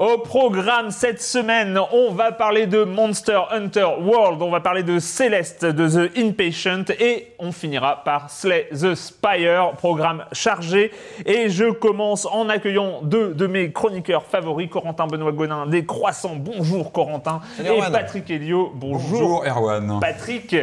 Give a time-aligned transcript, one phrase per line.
[0.00, 4.98] Au programme cette semaine, on va parler de Monster Hunter World, on va parler de
[4.98, 10.90] Celeste, de The Inpatient et on finira par Slay the Spire, programme chargé.
[11.26, 16.36] Et je commence en accueillant deux de mes chroniqueurs favoris, Corentin Benoît Gonin des Croissants.
[16.36, 17.42] Bonjour Corentin.
[17.58, 17.92] Salut, et Erwan.
[17.92, 18.72] Patrick Helio.
[18.74, 19.20] Bonjour.
[19.20, 20.00] Bonjour Erwan.
[20.00, 20.56] Patrick.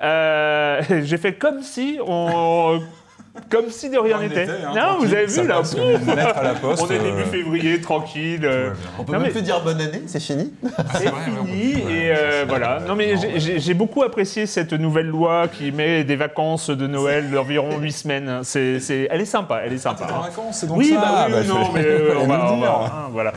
[0.00, 2.80] Euh, J'ai fait comme si on.
[3.50, 4.44] Comme si de rien On n'était.
[4.44, 6.90] était, hein, non, vous avez vu là passe comme une lettre à la poste, On
[6.90, 8.40] est début euh, février, tranquille.
[8.44, 10.52] euh, On peut Non, même mais- plus dire bonne année, c'est fini.
[10.94, 12.80] c'est fini ouais, et euh, voilà.
[12.86, 17.78] Non mais j'ai- beaucoup apprécié cette nouvelle loi qui met des vacances de Noël d'environ
[17.78, 18.40] 8 semaines.
[18.42, 18.78] C'est,
[19.10, 20.04] elle est sympa, elle est sympa.
[20.06, 22.26] T'es en vacances, c'est donc oui, ça bah oui, Bah, non, je- mais euh, on
[22.26, 22.66] va, on dire.
[22.66, 23.32] va- hein, voilà.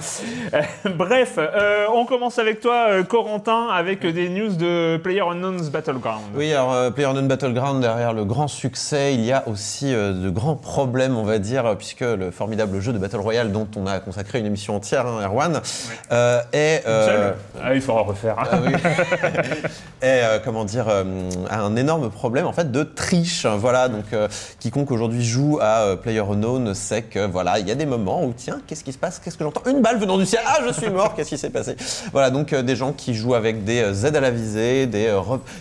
[0.96, 6.22] Bref, euh, on commence avec toi, Corentin, avec des news de PlayerUnknown's Battleground.
[6.36, 10.29] Oui, alors euh, PlayerUnknown Battleground, derrière le grand succès, il y a aussi euh, de
[10.29, 14.00] grands problèmes, on va dire, puisque le formidable jeu de Battle Royale dont on a
[14.00, 15.62] consacré une émission entière, hein, Erwan,
[16.12, 16.84] euh, est...
[16.88, 17.31] euh,
[17.63, 18.38] Ah, il faudra refaire.
[18.40, 18.47] hein.
[18.52, 18.74] Ah oui.
[20.02, 20.88] est, comment dire,
[21.50, 23.46] a un énorme problème en fait de triche.
[23.46, 24.06] Voilà, donc
[24.59, 28.59] quiconque aujourd'hui joue à PlayerUnknown sait que voilà, il y a des moments où tiens,
[28.68, 29.69] qu'est-ce qui se passe Qu'est-ce que j'entends?
[29.69, 30.41] Une balle venant du ciel.
[30.46, 31.13] Ah, je suis mort.
[31.16, 31.75] Qu'est-ce qui s'est passé?
[32.12, 35.16] Voilà, donc des gens qui jouent avec des aides à la visée, des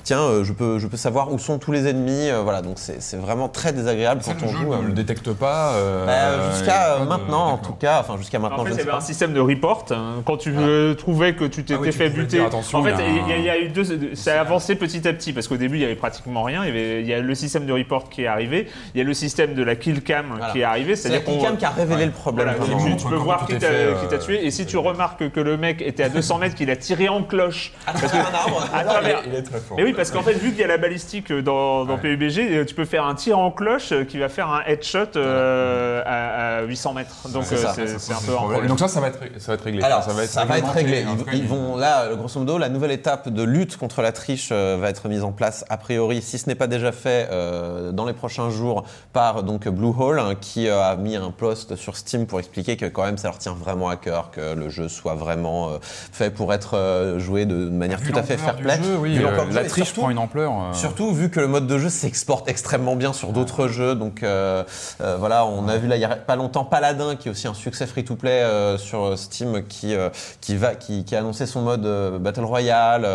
[0.05, 2.31] tiens, je peux je peux savoir où sont tous les ennemis.
[2.43, 4.71] voilà, donc c'est vraiment très désagréable Quand on joue.
[4.71, 5.73] ne euh, le détecte pas.
[5.75, 8.75] euh, bah, jusqu'à euh, de- maintenant, en tout cas, enfin jusqu'à maintenant, En fait, il
[8.75, 9.87] ne y avait un système de report.
[9.91, 10.23] hein.
[10.25, 13.29] Quand tu euh, trouvais que tu t'étais Ah oui, tu fait buter, en fait, il
[13.29, 14.15] y a y, y eu deux.
[14.15, 16.65] Ça a avancé petit à petit parce qu'au début, il y avait pratiquement rien.
[16.67, 18.69] Il y, a le système de report qui est arrivé.
[18.95, 20.53] Il y a le système de la kill cam Voilà.
[20.53, 20.97] qui est arrivé.
[20.97, 22.07] C'est la C'est-à-dire qu'on Killcam qui a révélé ouais.
[22.07, 22.55] le problème.
[22.59, 24.45] voilà, tu, peux voir qui t'a tué.
[24.45, 27.23] Et si tu remarques que le mec était à 200 mètres, qu'il a tiré en
[27.23, 27.73] cloche.
[27.87, 28.69] À travers un arbre.
[28.73, 29.77] à Il travers- est- il est très fort.
[29.77, 31.87] Mais oui, parce qu'en fait, vu qu'il y a la balistique dans.
[32.01, 36.59] PUBG, tu peux faire un tir en cloche qui va faire un headshot euh, à,
[36.59, 37.29] à 800 mètres.
[37.33, 37.73] Donc c'est euh, ça.
[37.75, 38.51] c'est Ça c'est un pose peu des un problèmes.
[38.53, 38.69] problème.
[38.69, 39.83] Donc ça, ça va être, ré- ça va être réglé.
[39.83, 41.39] Alors, ça va être, ça va être réglementé, réglé.
[41.43, 44.77] Ils, vont là, euh, grosso modo, la nouvelle étape de lutte contre la triche euh,
[44.81, 48.05] va être mise en place a priori, si ce n'est pas déjà fait, euh, dans
[48.07, 52.27] les prochains jours par donc Bluehole hein, qui euh, a mis un post sur Steam
[52.27, 55.15] pour expliquer que quand même ça leur tient vraiment à cœur que le jeu soit
[55.15, 58.77] vraiment euh, fait pour être euh, joué de manière tout à fait fair play.
[58.83, 60.53] jeu, oui, euh, la triche surtout- prend une ampleur.
[60.53, 63.90] euh, Surtout vu que le mode de jeu s'exporte extrêmement bien sur d'autres jeux.
[63.95, 64.65] Donc euh,
[65.01, 67.49] euh, voilà, on a vu là il y a pas longtemps Paladin qui est aussi
[67.49, 69.95] un succès free-to-play euh, sur Steam qui
[70.41, 71.87] qui va qui, qui a annoncé son mode
[72.21, 73.07] Battle Royale.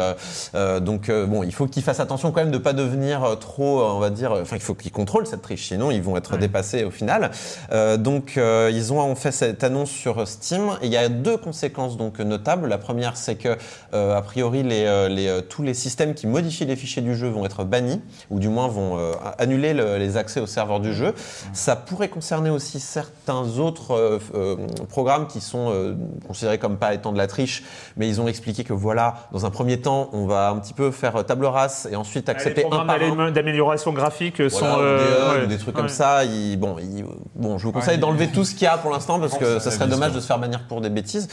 [0.81, 4.09] donc bon, il faut qu'ils fassent attention quand même de pas devenir trop, on va
[4.09, 7.31] dire, enfin il faut qu'ils contrôlent cette triche, sinon ils vont être dépassés au final.
[7.99, 12.19] Donc ils ont fait cette annonce sur Steam et il y a deux conséquences donc
[12.19, 12.67] notables.
[12.67, 13.57] La première c'est que
[13.93, 17.45] euh, a priori les, les, tous les systèmes qui modifient les fichiers du jeu vont
[17.45, 20.93] être bannis ou du moins vont euh, annuler le- les accès au serveur serveurs du
[20.93, 21.13] jeu.
[21.53, 24.55] Ça pourrait concerner aussi certains autres euh, euh,
[24.89, 25.95] programmes qui sont euh,
[26.27, 27.63] considérés comme pas étant de la triche,
[27.97, 30.89] mais ils ont expliqué que voilà, dans un premier temps, on va un petit peu
[30.91, 33.31] faire table rase et ensuite Les accepter un par un.
[33.31, 34.65] d'amélioration- graphique sont.
[34.65, 35.57] Voilà, des ouais.
[35.57, 35.81] trucs Ouais.
[35.81, 36.23] comme ça.
[36.25, 38.91] ils- bon, ils- bon, je vous conseille Ouais, d'enlever tout ce qu'il y a pour
[38.91, 41.27] l'instant parce que ça serait dommage de se faire bannir pour des bêtises.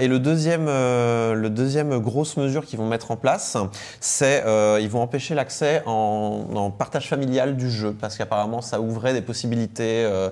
[0.00, 3.56] Et le deuxième, le deuxième grosse mesure qu'ils vont mettre en place,
[4.00, 4.42] c'est
[4.80, 9.22] ils vont empêcher l'accès en, en partage familial du jeu parce qu'apparemment ça ouvrait des
[9.22, 10.30] possibilités euh,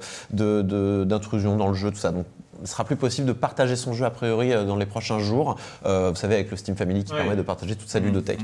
[1.04, 2.12] d'intrusion dans le jeu, tout ça.
[2.62, 5.56] Il sera plus possible de partager son jeu a priori euh, dans les prochains jours.
[5.84, 7.18] Euh, vous savez avec le Steam Family qui Ouais.
[7.18, 8.38] permet de partager toute sa ludothèque.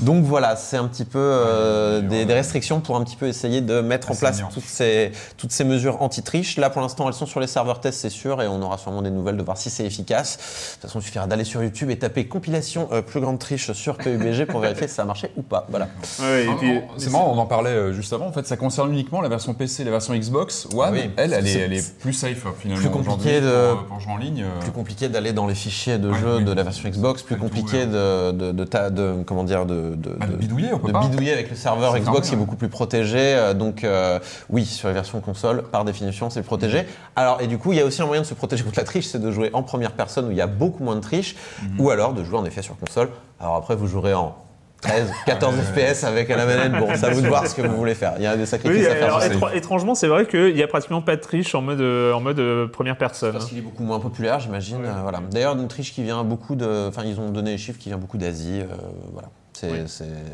[0.00, 3.60] Donc voilà, c'est un petit peu euh, Ouais, des, restrictions pour un petit peu essayer
[3.60, 4.48] de mettre en Assez place mignon.
[4.52, 6.56] toutes ces, toutes ces mesures anti-triche.
[6.56, 9.02] Là, pour l'instant, elles sont sur les serveurs test, c'est sûr, et on aura sûrement
[9.02, 10.36] des nouvelles de voir si c'est efficace.
[10.36, 13.72] De toute façon, il suffira d'aller sur YouTube et taper compilation euh, plus grande triche
[13.72, 15.66] sur PUBG pour vérifier si ça a marché ou pas.
[15.70, 15.88] Voilà.
[16.20, 18.26] Ouais, et Non, puis- non, C'est marrant, on en parlait juste avant.
[18.26, 20.80] En fait, ça concerne uniquement la version PC, la version Xbox One.
[20.82, 21.10] Ah oui.
[21.16, 22.80] elle, elle est, elle est plus safe finalement.
[22.82, 23.46] plus compliqué de-
[23.76, 24.42] pour, pour jouer en ligne.
[24.42, 26.44] euh, Plus compliqué d'aller dans les fichiers de Ouais, jeu oui.
[26.44, 30.10] de la version Xbox, plus compliqué de, de, de, ta- de- comment dire, de, de,
[30.18, 31.00] bah, de de- bidouiller, on peut de pas.
[31.00, 33.18] bidouiller avec le serveur Xbox qui est beaucoup plus protégé.
[33.18, 34.18] euh, donc euh,
[34.48, 36.86] oui, sur les versions console, par définition, c'est protégé.
[37.16, 38.84] Alors et du coup, il y a aussi un moyen de se protéger contre la
[38.84, 41.36] triche, c'est de jouer en première personne où il y a beaucoup moins de triche,
[41.62, 41.80] Mhm.
[41.80, 43.08] ou alors de jouer en effet sur console.
[43.40, 44.34] Alors après, vous jouerez en
[44.80, 46.72] 13, 14 FPS avec à la manette.
[46.72, 48.14] Bon, à vous de voir ce que vous voulez faire.
[48.16, 49.14] Il y a des sacrifices Oui, à faire.
[49.16, 49.54] alors, ça.
[49.54, 52.38] étrangement, c'est vrai qu'il n'y a pratiquement pas de triche en mode, euh, en mode
[52.38, 53.32] euh, première personne.
[53.32, 54.84] Parce qu'il est beaucoup moins populaire, j'imagine.
[54.84, 55.20] euh, voilà.
[55.30, 56.88] D'ailleurs, une triche qui vient beaucoup de.
[56.88, 58.60] Enfin, ils ont donné les chiffres qui vient beaucoup d'Asie.
[58.60, 58.66] euh,
[59.12, 59.28] voilà.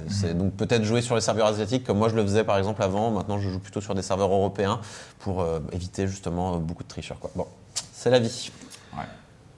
[0.08, 2.80] C'est, donc peut-être jouer sur les serveurs asiatiques comme moi je le faisais par exemple
[2.82, 3.10] avant.
[3.10, 4.78] Maintenant, je joue plutôt sur des serveurs européens
[5.18, 7.18] pour euh, éviter justement beaucoup de tricheurs.
[7.18, 7.30] Quoi.
[7.34, 7.46] Bon,
[7.92, 8.52] c'est la vie.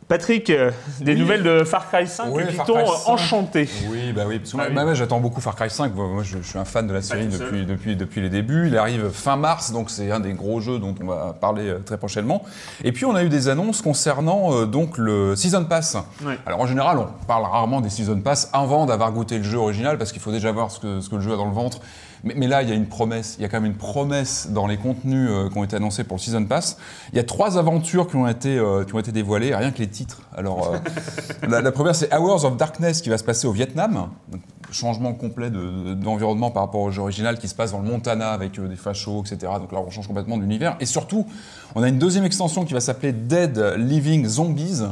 [0.08, 0.70] Patrick, euh,
[1.00, 1.20] des Oui.
[1.20, 2.66] nouvelles de Far Cry 5 Oui, 5.
[3.06, 3.68] enchanté.
[3.90, 4.74] Oui, bah oui, parce que Ah oui.
[4.74, 5.94] bah j'attends beaucoup Far Cry 5.
[5.94, 7.40] Moi, je, je suis un fan de la série seul.
[7.40, 8.68] depuis, depuis, depuis, les débuts.
[8.68, 11.78] Il arrive fin mars, donc c'est un des gros jeux dont on va parler euh,
[11.80, 12.42] très prochainement.
[12.84, 15.98] Et puis, on a eu des annonces concernant euh, donc le Season Pass.
[16.46, 19.98] Alors, en général, on parle rarement des Season Pass avant d'avoir goûté le jeu original,
[19.98, 21.80] parce qu'il faut déjà voir ce que, ce que le jeu a dans le ventre.
[22.24, 23.36] Mais, mais là, il y a une promesse.
[23.38, 26.04] Il y a quand même une promesse dans les contenus euh, qui ont été annoncés
[26.04, 26.76] pour le Season Pass.
[27.12, 29.78] Il y a trois aventures qui ont été, euh, qui ont été dévoilées, rien que
[29.78, 30.22] les titres.
[30.36, 30.78] Alors, euh,
[31.48, 34.08] la, la première, c'est Hours of Darkness qui va se passer au Vietnam.
[34.30, 37.80] Donc, changement complet de- de- d'environnement par rapport au jeu original qui se passe dans
[37.80, 39.52] le Montana avec des fachos, etc.
[39.60, 40.76] Donc là, on change complètement d'univers.
[40.80, 41.26] Et surtout,
[41.74, 44.82] on a une deuxième extension qui va s'appeler Dead Living Zombies.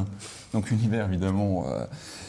[0.55, 1.67] Donc univers évidemment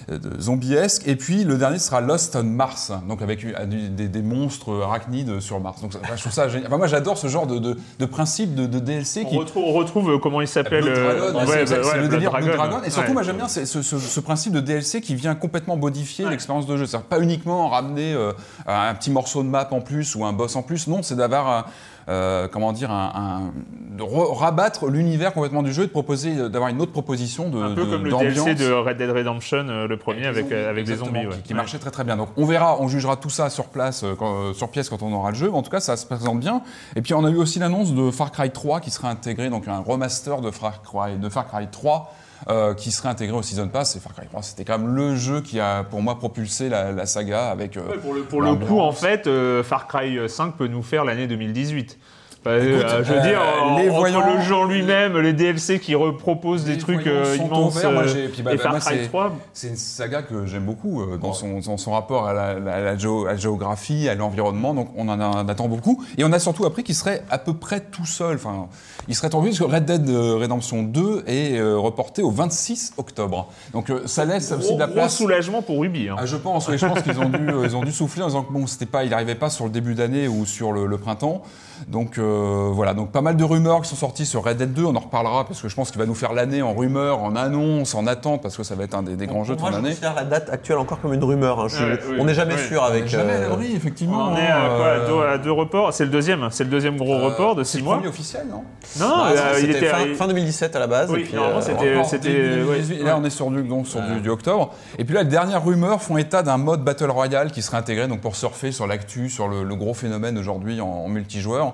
[0.10, 1.04] de zombiesque.
[1.06, 5.40] Et puis le dernier sera Lost on Mars, donc avec euh, des, des monstres arachnides
[5.40, 5.82] sur Mars.
[5.82, 6.68] Donc je trouve ça génial.
[6.68, 9.64] Enfin, moi j'adore ce genre de, de, de principe de, de DLC On qui, retrouve,
[9.66, 12.48] on retrouve, euh, comment il s'appelle euh, ouais, c'est- ouais, le délire Dragon.
[12.56, 12.78] Dragon.
[12.86, 16.28] Et surtout, moi j'aime bien ce, ce- ce principe de DLC qui vient complètement modifier
[16.30, 16.86] l'expérience de jeu.
[16.86, 18.32] C'est-à-dire pas uniquement ramener euh,
[18.66, 20.88] un petit morceau de map en plus ou un boss en plus.
[20.88, 21.66] Non, c'est d'avoir un-
[22.10, 23.52] euh, comment dire un, un-
[23.98, 27.50] de re- rabattre l'univers complètement du jeu et de proposer euh, d'avoir une autre proposition
[27.50, 28.12] de Un peu de- comme le.
[28.12, 31.22] DLC de Red Dead Redemption, euh, le premier, avec, avec des zombies.
[31.22, 31.36] qui, ouais.
[31.44, 32.16] qui marchait très très bien.
[32.16, 35.32] Donc on verra, on jugera tout ça sur place, quand- sur pièce quand on aura
[35.32, 35.50] le jeu.
[35.50, 36.62] Mais en tout cas, ça se présente bien.
[36.96, 39.68] Et puis on a eu aussi l'annonce de Far Cry 3 qui sera intégré, donc
[39.68, 42.12] un remaster de Far Cry, de Far Cry 3.
[42.50, 45.16] euh, qui serait intégré au Season Pass et Far Cry 3 c'était quand même le
[45.16, 48.42] jeu qui a pour moi propulsé la, la saga avec euh, Ouais, pour le, pour
[48.44, 51.97] le coup, en fait, euh, Far Cry 5 peut nous faire l'année 2018.
[52.46, 55.34] Bah, euh, je veux euh, dire, en- les entre voyants- le jeu en lui-même, les
[55.34, 57.84] DLC qui reproposent des trucs euh, immenses.
[57.84, 60.64] Moi, euh, puis bah, et bah, Far Cry c'est- 3, C'est une saga que j'aime
[60.64, 63.38] beaucoup euh, dans, son, dans son rapport à la, la- à la géo- à la
[63.38, 64.74] géographie, à l'environnement.
[64.74, 66.02] Donc on en, a- attend beaucoup.
[66.18, 68.36] Et on a surtout appris qu'il serait à peu près tout seul.
[68.36, 68.68] Enfin,
[69.10, 72.94] il serait tombé parce que Red Dead euh, Redemption 2 est euh, reporté au 26
[72.98, 73.50] octobre.
[73.74, 75.16] Donc euh, ça laisse aussi gros, de la gros place.
[75.18, 76.08] soulagement pour Ruby.
[76.10, 76.16] hein.
[76.18, 78.28] Ah, je pense, oui, je pense qu'ils ont dû, euh, ils ont dû souffler en
[78.28, 80.98] disant que bon, pas, il n'arrivait pas sur le début d'année ou sur le, le
[80.98, 81.42] printemps.
[81.88, 84.86] Donc euh, voilà, donc pas mal de rumeurs qui sont sorties sur Red Dead 2.
[84.86, 87.36] On en reparlera parce que je pense qu'il va nous faire l'année en rumeurs, en
[87.36, 89.70] annonces, en attente parce que ça va être un des, des grands jeux de Moi,
[89.72, 89.90] fin je d'année.
[89.94, 91.60] considère la date actuelle encore comme une rumeur.
[91.60, 91.68] hein.
[91.68, 92.68] Je- Ouais, oui, on n'est jamais oui.
[92.68, 93.08] sûr avec.
[93.08, 94.30] Jamais euh, l'abri, effectivement.
[94.32, 95.94] On est à, quoi, à euh, deux, à deux reports?
[95.94, 97.96] C'est le deuxième, c'est le deuxième gros report de c'est 6 le mois.
[97.96, 98.64] premier officiel, non?
[99.00, 101.10] Non, non, euh, il c'était était fin, fin 2017 à la base.
[101.12, 102.78] Oui, euh, c'était- Encore c'était- début ouais.
[102.80, 103.00] 2018.
[103.00, 104.74] Et là, on est sur du, donc, sur du, du octobre.
[104.98, 108.08] Et puis là, les dernières rumeurs font état d'un mode Battle Royale qui serait intégré
[108.08, 111.67] donc, pour surfer sur l'actu, sur le, le gros phénomène aujourd'hui en, en multijoueur.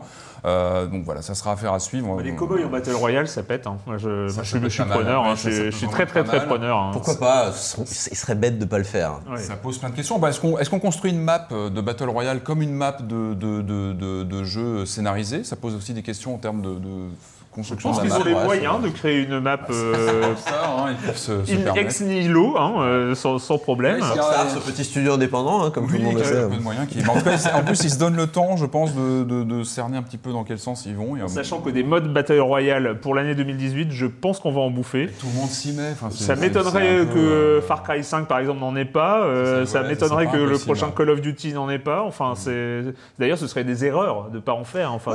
[0.46, 2.22] Euh, donc voilà, ça sera affaire à suivre.
[2.22, 3.66] Les cowboys en Battle Royale, ça pète.
[3.66, 3.78] hein.
[3.88, 5.24] Moi, je, Ça, moi, je ça suis, peut je suis preneur.
[5.26, 5.36] hein.
[5.38, 6.78] ça, Je, suis vraiment très, très, très preneur.
[6.78, 6.90] hein.
[6.92, 9.20] Pourquoi pas Il serait bête de pas le faire.
[9.30, 9.38] Ouais.
[9.38, 10.20] Ça pose plein de questions.
[10.20, 13.34] Bah, est-ce qu'on est construit une map euh, de Battle Royale comme une map de,
[13.34, 15.44] de, de, de- de jeu scénarisé?
[15.46, 16.76] Ça pose aussi des questions en termes de,
[17.58, 20.86] de Je pense qu'ils ont les ouais, moyens de créer une map euh, Ça, hein,
[20.92, 21.78] ils peuvent se, se in- permettre.
[21.78, 23.96] ex nihilo, hein, euh, sans, sans problème.
[23.96, 26.44] Ouais, c'est- Rockstar, ce petit studio indépendant, hein, comme tout Oui, le monde le sait.
[26.44, 28.94] un peu de moyens qui- en, tout plus, ils se donnent le temps, je pense,
[28.96, 31.16] de, de- de cerner un petit peu dans quel sens ils vont.
[31.16, 34.62] Et, euh, Sachant que des modes Battle Royale pour l'année 2018, je pense qu'on va
[34.62, 35.08] en bouffer.
[35.20, 35.94] tout le monde s'y met.
[36.12, 39.22] Ça m'étonnerait que euh, Far Cry 5 par exemple n'en ait pas.
[39.24, 40.92] euh, Ça, m'étonnerait que le prochain.
[40.96, 42.04] Call of Duty n'en ait pas.
[42.04, 42.84] Enfin, c'est
[43.20, 44.92] d'ailleurs ce serait des erreurs de pas en faire.
[44.94, 45.14] Enfin,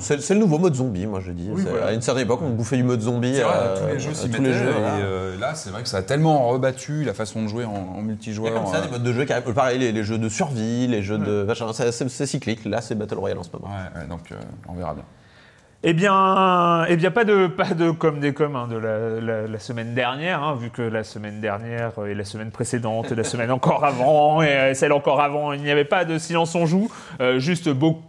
[0.00, 1.48] c'est le nouveau mode zombie, moi je dis.
[1.64, 1.86] Oui, voilà.
[1.86, 3.34] À une certaine époque, on bouffait du mode zombie.
[3.36, 4.44] C'est vrai, euh, tous les jeux à s'y tous mettaient.
[4.52, 7.48] les jeux, et euh, là, c'est vrai que ça a tellement rebattu la façon de
[7.48, 8.54] jouer en, en Il y a multijoueur.
[8.54, 9.52] comme ça euh, des modes de jeu qui arrivent.
[9.54, 11.46] Pareil, les, les jeux de survie, les jeux de.
[11.72, 12.64] c'est- cyclique.
[12.64, 13.68] Là, c'est Battle Royale en ce moment.
[13.68, 14.36] Ouais, ouais, donc euh,
[14.68, 15.04] on verra bien.
[15.82, 19.46] Eh bien, eh bien, pas de pas de comme des comme hein, de la, la-
[19.46, 23.14] la semaine dernière, hein, vu que la semaine dernière euh, et la semaine précédente et
[23.14, 26.54] la semaine encore avant et euh, celle encore avant, il n'y avait pas de silence
[26.54, 26.90] on joue,
[27.22, 28.02] euh, juste beaucoup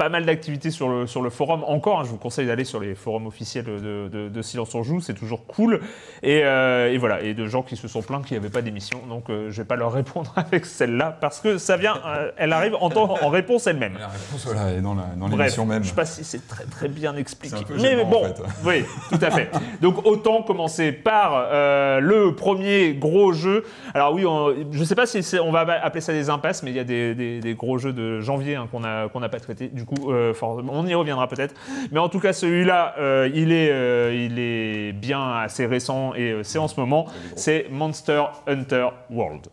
[0.00, 2.00] pas mal d'activités sur le, sur le forum encore.
[2.00, 2.04] hein.
[2.04, 5.12] je vous conseille d'aller sur les forums officiels de, de, de Silence on Joue, c'est
[5.12, 5.80] toujours cool.
[6.22, 8.62] Et, euh, et voilà, et de gens qui se sont plaints qu'il n'y avait pas
[8.62, 9.02] d'émission.
[9.10, 12.54] Donc euh, je vais pas leur répondre avec celle-là parce que ça vient, euh, elle
[12.54, 13.92] arrive en, temps- en réponse elle-même.
[14.00, 15.82] La réponse voilà, est dans la- dans Bref, l'émission même.
[15.84, 17.56] je sais pas si c'est très très bien expliqué.
[17.58, 18.42] C'est un peu mais gênant, bon, en fait.
[18.64, 19.50] oui, tout à fait.
[19.82, 23.64] Donc autant commencer par euh, le premier gros jeu.
[23.92, 26.70] Alors oui, on, je sais pas si c'est- on va appeler ça des impasses, mais
[26.70, 29.28] il y a des, des- des gros jeux de janvier hein, qu'on a qu'on n'a
[29.28, 29.68] pas traités.
[29.68, 31.54] Du coup, euh, on y reviendra peut-être.
[31.92, 36.40] Mais en tout cas, celui-là, euh, il est euh, il est bien assez récent et
[36.42, 37.06] c'est en ce moment.
[37.36, 39.46] C'est Monster Hunter World.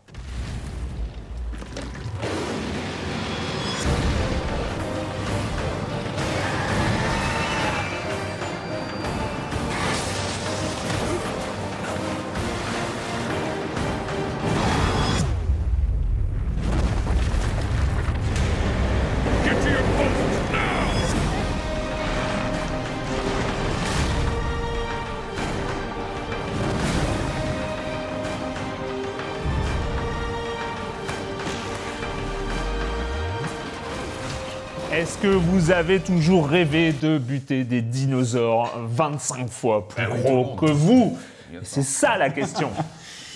[35.78, 41.16] Avez toujours rêvé de buter des dinosaures 25 fois plus gros que vous
[41.62, 42.70] C'est ça la question.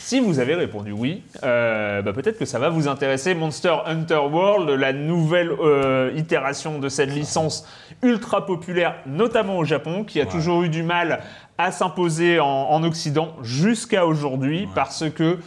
[0.04, 3.34] Si vous avez répondu oui, euh, bah peut-être que ça va vous intéresser.
[3.34, 7.66] Monster Hunter World, la nouvelle euh, itération de cette licence
[8.02, 11.20] ultra populaire, notamment au Japon, qui a toujours eu du mal
[11.56, 15.38] à s'imposer en, en Occident jusqu'à aujourd'hui, parce que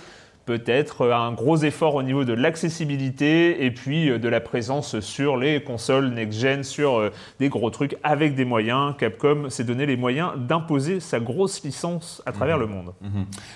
[0.46, 5.38] peut-être un gros effort au niveau de l'accessibilité et puis euh, de la présence sur
[5.38, 8.94] les consoles next-gen, sur euh, des gros trucs avec des moyens.
[8.98, 12.94] Capcom s'est donné les moyens d'imposer sa grosse licence à travers le monde.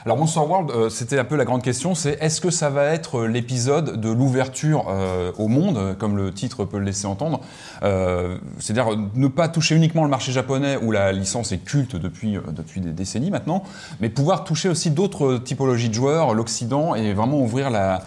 [0.05, 2.86] Alors Monster World, euh, c'était un peu la grande question, c'est est-ce que ça va
[2.86, 7.41] être euh, l'épisode de l'ouverture euh, au monde, comme le titre peut le laisser entendre
[7.84, 12.38] Euh, C'est-à-dire ne pas toucher uniquement le marché japonais où la licence est culte depuis,
[12.51, 13.63] depuis des décennies maintenant,
[14.00, 18.02] mais pouvoir toucher aussi d'autres typologies de joueurs, l'Occident, et vraiment ouvrir la...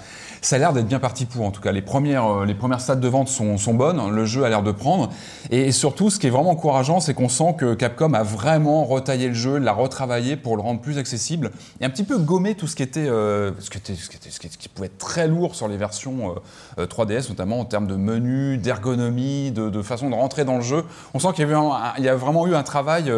[0.45, 1.71] Ça a l'air d'être bien parti pour, en tout cas.
[1.71, 5.09] Les premières, euh, les premières de vente sont, bonnes, le jeu a l'air de prendre.
[5.51, 9.29] Et, surtout, ce qui est vraiment encourageant, c'est qu'on sent que Capcom a vraiment retaillé
[9.29, 12.67] le jeu, l'a retravaillé pour le rendre plus accessible et un petit peu gommer tout
[12.67, 16.87] ce qui était, euh, ce qui, pouvait être très lourd sur les versions euh, euh,
[16.87, 20.85] 3DS, notamment en termes de menu, d'ergonomie, de, façon de rentrer dans le jeu.
[21.15, 23.13] On sent qu'il y, a vraiment eu un travail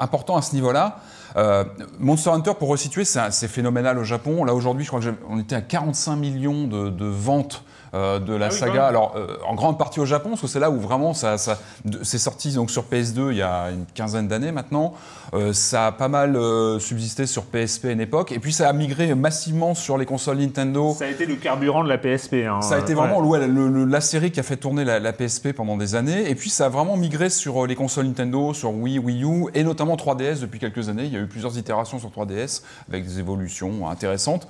[0.00, 1.00] important à ce niveau-là.
[1.36, 1.64] Euh,
[1.98, 4.44] Monster Hunter, pour resituer, c'est phénoménal au Japon.
[4.44, 8.58] Là, aujourd'hui, je crois qu'on était à 45 millions de, ventes de la Ah oui,
[8.58, 8.86] saga.
[8.86, 11.58] Alors, euh, en grande partie au Japon, parce que c'est là où vraiment ça, ça
[12.02, 14.94] c'est sorti donc sur PS2 il y a une quinzaine d'années maintenant.
[15.34, 18.68] Euh, ça a pas mal euh, subsisté sur PSP à une époque, et puis ça
[18.68, 20.94] a migré massivement sur les consoles Nintendo.
[20.98, 22.34] Ça a été le carburant de la PSP.
[22.48, 22.60] hein.
[22.62, 25.12] Ça a été vraiment ouais, le- le- la série qui a fait tourner la, la
[25.12, 26.30] PSP pendant des années.
[26.30, 29.46] Et puis ça a vraiment migré sur euh, les consoles Nintendo, sur Wii, Wii U
[29.54, 31.04] et notamment 3DS depuis quelques années.
[31.04, 34.46] Il y a eu plusieurs itérations sur 3DS avec des évolutions intéressantes.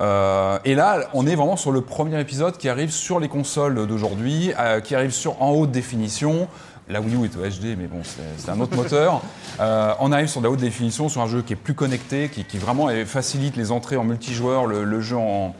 [0.00, 3.86] Euh, et là, on est vraiment sur le premier épisode qui arrive sur les consoles
[3.86, 6.48] d'aujourd'hui, euh, qui arrive sur en haute définition.
[6.88, 8.02] La Wii U est au HD, mais bon,
[8.36, 9.22] c'est un autre moteur.
[9.60, 12.28] Euh, on arrive sur de la haute définition, sur un jeu qui est plus connecté,
[12.28, 15.54] qui, qui vraiment facilite les entrées en multijoueur, le, le jeu en,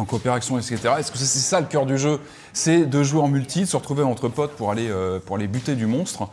[0.00, 0.78] en coopération, etc.
[0.98, 2.18] Est-ce que c'est c'est ça le cœur du jeu?
[2.52, 5.46] C'est de jouer en multi, de se retrouver entre potes pour aller, euh, pour aller
[5.46, 6.28] buter du monstre.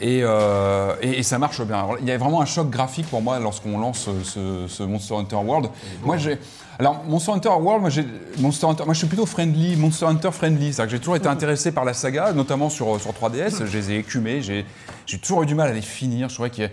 [0.00, 1.76] Et, euh, et, et ça marche bien.
[1.78, 5.14] Alors, il y a vraiment un choc graphique pour moi lorsqu'on lance ce, ce Monster
[5.14, 5.70] Hunter World.
[6.02, 6.38] Moi, j'ai.
[6.78, 7.90] Alors, Monster Hunter World, moi,
[8.38, 10.72] Monster Hunter, moi, je suis plutôt friendly, Monster Hunter friendly.
[10.72, 13.66] C'est-à-dire que j'ai toujours été intéressé par la saga, notamment sur, sur 3DS.
[13.66, 14.40] Je les ai écumés.
[14.42, 14.64] J'ai
[15.06, 16.28] j'ai toujours eu du mal à les finir.
[16.28, 16.70] Je trouvais qu'il y a-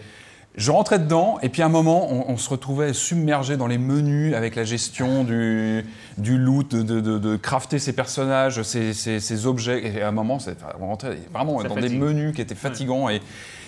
[0.58, 3.78] je rentrais dedans et puis à un moment, on, on se retrouvait submergé dans les
[3.78, 5.84] menus avec la gestion du,
[6.18, 9.86] du loot, de, de, de- de crafter ses personnages, ses, ses- ses objets.
[9.86, 10.38] Et à un moment,
[10.80, 11.92] on rentrait vraiment Ça dans fatigue.
[11.92, 13.10] des menus qui étaient fatigants.
[13.10, 13.22] Et,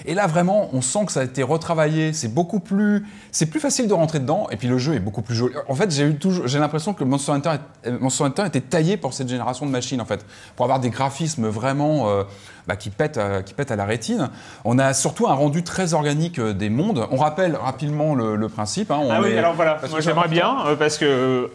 [0.07, 2.13] Et là, vraiment, on sent que ça a été retravaillé.
[2.13, 4.47] C'est beaucoup plus, c'est plus facile de rentrer dedans.
[4.51, 5.53] Et puis le jeu est beaucoup plus joli.
[5.67, 7.51] En fait, j'ai eu toujours, j'ai l'impression que Monster Hunter,
[7.83, 10.89] est- Monster Hunter était taillé pour cette génération de machines, en fait, pour avoir des
[10.89, 12.23] graphismes vraiment euh,
[12.67, 14.29] bah, qui pètent, euh, qui pètent à la rétine.
[14.65, 17.05] On a surtout un rendu très organique euh, des mondes.
[17.11, 18.91] On rappelle rapidement le, le principe.
[18.91, 18.99] hein.
[19.01, 21.47] On Ah oui, est- alors voilà, parce moi j'aimerais bien, euh, parce que euh,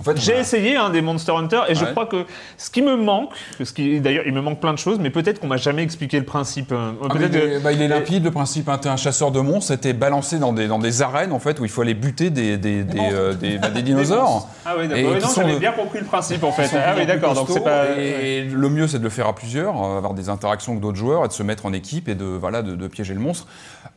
[0.00, 2.24] En fait, on j'ai a- essayé hein, des Monster Hunter et je crois que
[2.56, 3.30] ce qui me manque,
[3.62, 6.18] ce qui d'ailleurs il me manque plein de choses, mais peut-être qu'on m'a jamais expliqué
[6.18, 6.72] le principe.
[6.72, 8.68] euh, Ah, mais il, est, bah, il est limpide le principe.
[8.68, 8.78] Hein.
[8.78, 11.64] T'es un chasseur de monstres, t'es balancé dans des, dans des arènes en fait où
[11.64, 14.48] il faut aller buter des, des, des, euh, des- bah, des dinosaures.
[14.64, 15.12] Ah oui, d'accord.
[15.12, 16.70] Ouais, j'avais bien compris le principe en fait.
[16.74, 17.30] Ah oui, d'accord.
[17.32, 17.98] plus Donc c'est costauds, pas.
[17.98, 20.96] Et le mieux, c'est de le faire à plusieurs, euh, avoir des interactions avec d'autres
[20.98, 23.46] joueurs et de se mettre en équipe et de voilà de, de piéger le monstre.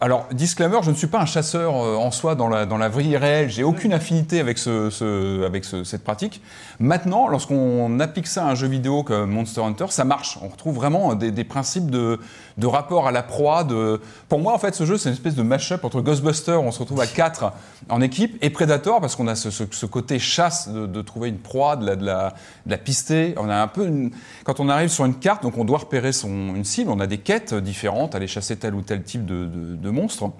[0.01, 2.89] Alors disclaimer, je ne suis pas un chasseur euh, en soi dans la dans la
[2.89, 3.49] vie réelle.
[3.49, 6.41] J'ai aucune affinité avec ce, ce- avec ce- cette pratique.
[6.79, 10.39] Maintenant, lorsqu'on applique ça à un jeu vidéo comme Monster Hunter, ça marche.
[10.41, 12.19] On retrouve vraiment des, principes de,
[12.63, 13.63] rapport à la proie.
[13.63, 14.01] De...
[14.27, 16.71] Pour moi, en fait, ce jeu, c'est une espèce de mash-up entre Ghostbusters, où on
[16.71, 17.53] se retrouve à quatre
[17.89, 21.85] en équipe, et Predator, parce qu'on a ce, côté chasse de, trouver une proie, de
[21.85, 23.35] la, de, la, pister.
[23.37, 24.09] On a un peu
[24.43, 27.07] Quand on arrive sur une carte, donc on doit repérer son, une cible, on a
[27.07, 30.31] des quêtes différentes, aller chasser tel ou tel type de monstre.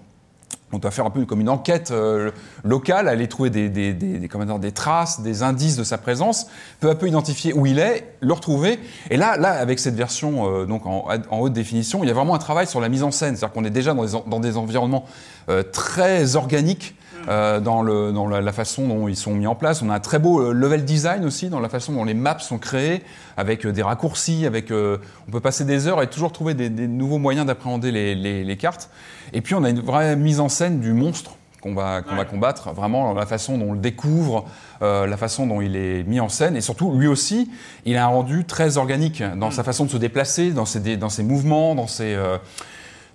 [0.74, 2.32] On doit faire un peu comme une enquête euh,
[2.64, 6.48] locale, aller trouver des, des, traces, des indices de sa présence,
[6.80, 8.80] peu à peu identifier où il est, le retrouver.
[9.10, 12.36] Et là, là avec cette version euh, donc en, haute définition, il y a vraiment
[12.36, 13.36] un travail sur la mise en scène.
[13.36, 15.06] C'est-à-dire qu'on est déjà dans des, en- dans des environnements
[15.50, 16.96] euh, très organiques.
[17.30, 19.82] Euh, dans, le, dans la, la façon dont ils sont mis en place.
[19.82, 22.40] On a un très beau euh, level design aussi dans la façon dont les maps
[22.40, 23.02] sont créées,
[23.38, 26.70] avec euh, des raccourcis, avec euh, on peut passer des heures et toujours trouver des,
[26.70, 28.90] des nouveaux moyens d'appréhender les, les- les cartes.
[29.34, 32.26] Et puis on a une vraie mise en scène du monstre qu'on va, qu'on va
[32.26, 34.44] combattre, vraiment la façon dont on le découvre,
[34.82, 37.50] euh, la façon dont il est mis en scène, et surtout lui aussi,
[37.86, 41.08] il a un rendu très organique dans sa façon de se déplacer, dans ses, dans
[41.08, 42.38] ses mouvements, dans ses, euh,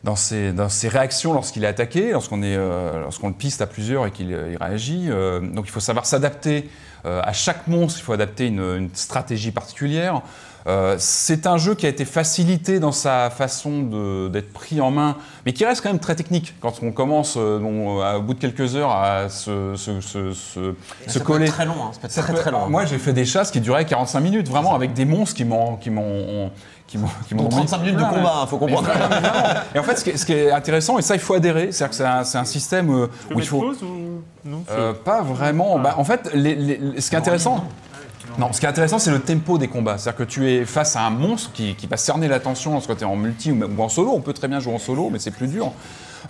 [0.05, 4.07] dans ses, dans ses réactions lorsqu'il est attaqué, lorsqu'on euh, lorsqu'on le piste à plusieurs
[4.07, 5.07] et qu'il euh, réagit.
[5.09, 6.69] Euh, donc il faut savoir s'adapter
[7.05, 10.23] euh, à chaque monstre, il faut adapter une, une stratégie particulière.
[10.99, 15.55] C'est un jeu qui a été facilité dans sa façon d'être pris en main, mais
[15.55, 16.55] qui reste quand même très technique.
[16.61, 20.75] Quand on commence, bon, à- au bout de quelques heures, à se, se, se,
[21.07, 21.47] Ça coller.
[21.47, 22.69] être très long, hein, ça peut être très très long.
[22.69, 26.51] Moi, j'ai fait des chasses qui duraient 45 minutes, vraiment, avec des monstres qui m'ont,
[26.89, 28.15] qui m'ont, qui m'ont, qui m'ont Donc 35 minutes de Ouais, ouais.
[28.17, 28.89] combat, hein, faut comprendre.
[29.75, 31.71] Et en fait, ce qui est, ce qui est intéressant, et ça, il faut adhérer,
[31.71, 33.61] c'est-à-dire que c'est un, c'est un système euh, où il faut.
[33.61, 35.79] pause ou non Euh, pas vraiment.
[35.79, 37.65] Bah, en fait, les- les- ce qui est intéressant.
[38.39, 39.99] Non, ce qui est intéressant, c'est le tempo des combats.
[39.99, 43.03] C'est-à-dire que tu es face à un monstre qui, qui va cerner l'attention lorsque tu
[43.03, 44.13] es en multi ou en solo.
[44.15, 45.73] On peut très bien jouer en solo, mais c'est plus dur.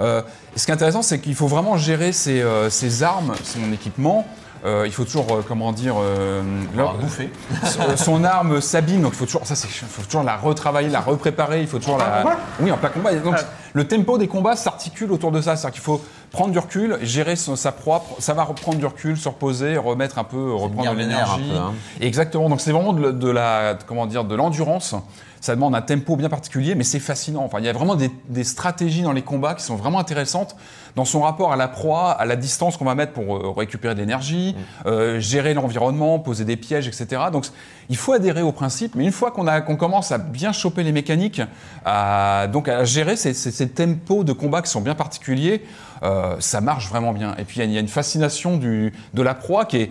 [0.01, 0.23] Euh,
[0.55, 3.73] et ce qui est intéressant, c'est qu'il faut vraiment gérer ses, euh, ses armes, son
[3.73, 4.27] équipement.
[4.65, 6.43] Euh, il faut toujours, euh, comment dire, euh,
[6.77, 7.31] leur- bouffer.
[7.65, 11.01] son, son arme s'abîme, donc il faut toujours, ça c'est, faut toujours la retravailler, la
[11.01, 12.23] repréparer, il faut toujours la.
[12.61, 13.15] Oui, en plein combat.
[13.15, 13.35] Donc
[13.75, 17.37] le tempo des combats s'articule autour de ça, c'est-à-dire qu'il faut prendre du recul, gérer
[17.37, 20.97] son- sa proie, ça va reprendre du recul, se reposer, remettre un peu, reprendre de
[20.99, 21.53] l'énergie.
[21.57, 21.73] hein.
[22.01, 22.49] Exactement.
[22.49, 24.95] Donc c'est vraiment de, de la, comment dire, de l'endurance.
[25.41, 27.45] Ça demande un tempo bien particulier, mais c'est fascinant.
[27.45, 30.57] Enfin, il y a vraiment des, des stratégies dans les combats qui sont vraiment intéressantes
[30.97, 33.95] dans son rapport à la proie, à la distance qu'on va mettre pour euh, récupérer
[33.95, 37.23] de l'énergie, euh, gérer l'environnement, poser des pièges, etc.
[37.31, 37.47] Donc,
[37.89, 40.93] il faut adhérer au principe, mais une fois qu'on qu'on commence à bien choper les
[40.93, 41.41] mécaniques,
[41.85, 45.63] à, donc à gérer ces, ces, ces tempos de combat qui sont bien particuliers,
[46.03, 47.35] euh, ça marche vraiment bien.
[47.39, 49.77] Et puis il y a- il y, a une fascination du, de la proie qui
[49.79, 49.91] est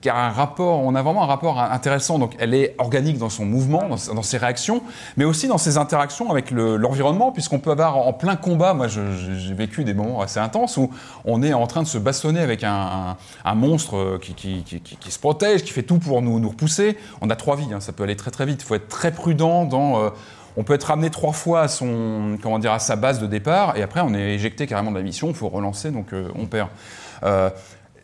[0.00, 2.18] qui, a un rapport, on a vraiment un rapport intéressant.
[2.18, 4.82] Donc, elle est organique dans son mouvement, dans, ses réactions,
[5.18, 8.72] mais aussi dans ses interactions avec le- l'environnement, puisqu'on peut avoir en, plein combat.
[8.72, 10.90] Moi, j'ai vécu des moments assez intenses où
[11.26, 13.16] on est en train de se bastonner avec un,
[13.54, 14.64] monstre qui,
[15.08, 16.96] se protège, qui fait tout pour nous, nous repousser.
[17.20, 18.62] On a trois vies, hein, ça peut aller très très vite.
[18.62, 20.00] Il faut être très prudent dans.
[20.00, 20.10] euh,
[20.56, 23.76] on peut être ramené trois fois à son, comment dire, à sa base de départ,
[23.76, 25.28] et après on est éjecté carrément de la mission.
[25.28, 26.68] Il faut relancer, donc euh, on perd.
[27.22, 27.50] Euh,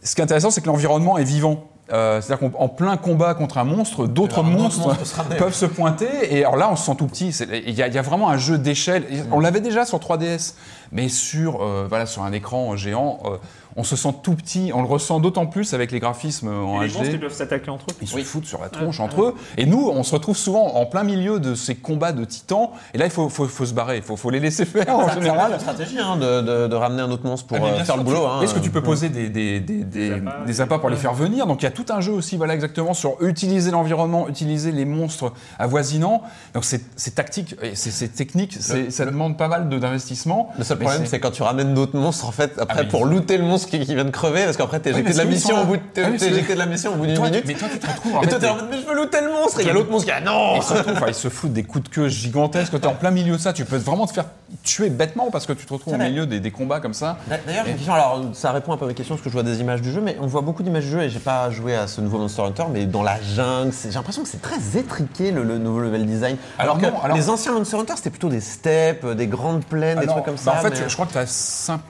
[0.02, 1.64] ce qui est intéressant, c'est que l'environnement est vivant.
[1.92, 5.36] Euh, C'est-à-dire qu'en plein combat contre un monstre, d'autres monstres monstre se ramener.
[5.36, 6.08] peuvent se pointer.
[6.30, 7.28] Et alors là, on se sent tout petit.
[7.66, 9.04] Il y, a- il y a vraiment un jeu d'échelle.
[9.30, 10.54] On l'avait déjà sur 3DS,
[10.90, 13.36] mais sur, euh, voilà, sur un écran géant, euh,
[13.76, 14.70] on se sent tout petit.
[14.74, 17.20] On le ressent d'autant plus avec les graphismes en Et les monstres, ils HD.
[17.20, 17.94] peuvent s'attaquer entre eux.
[18.02, 19.34] Ils se foutent sur la tronche entre eux.
[19.56, 22.68] Et nous, on se retrouve souvent en plein milieu de ces combats de titans.
[22.94, 23.96] Et là, il faut, faut, faut se barrer.
[23.98, 25.52] Il faut, faut les laisser faire en C'est général.
[25.52, 27.96] une stratégie hein, de, de- de ramener un autre monstre pour Ah, euh, faire sûr,
[27.96, 28.26] le boulot.
[28.26, 28.40] hein.
[28.42, 31.14] Est-ce que tu peux poser des, des, des, des, appâts, des appâts pour les faire
[31.14, 34.72] venir Donc il y a tout un jeu aussi, voilà exactement, sur utiliser l'environnement, utiliser
[34.72, 36.22] les monstres avoisinants.
[36.54, 40.50] Donc c'est c'est tactique, c'est c'est technique, c'est- ça demande pas mal de- d'investissement.
[40.58, 43.38] Le seul problème, c'est quand tu ramènes d'autres monstres, en fait, après, Ah, pour looter
[43.38, 45.64] le monstre qui, qui vient de crever, parce qu'après, t'es éjecté de la mission au
[45.64, 47.44] bout de, Ah oui, éjecté la mission au bout d'une minute.
[47.46, 48.94] mais toi, tu te retrouves en Et toi, t'es en des- mode, mais je veux
[48.94, 49.60] looter le monstre!
[49.60, 50.60] Et il y a l'autre monstre qui ah non!
[51.08, 52.78] Ils se foutent des coups de queue gigantesques.
[52.80, 54.26] T'es en plein milieu de ça, tu peux vraiment te faire
[54.64, 57.18] tuer bêtement parce que tu te retrouves au milieu des, des combats comme ça.
[57.28, 57.64] D'a- D'ailleurs.
[57.88, 59.90] Alors, ça répond un peu à mes questions parce que je vois des images du
[59.92, 62.18] jeu, mais on voit beaucoup d'images du jeu et j'ai pas joué à ce nouveau
[62.18, 65.80] Monster Hunter, mais dans la jungle, j'ai l'impression que c'est très étriqué le, le nouveau
[65.80, 66.36] level design.
[66.58, 69.26] Alors, Alors que non, alors- les anciens Monster Hunter, c'était plutôt des steppes, euh, des
[69.26, 70.58] grandes plaines, des Alors, trucs comme bah, ça.
[70.58, 71.80] en fait, je crois que tu as 5,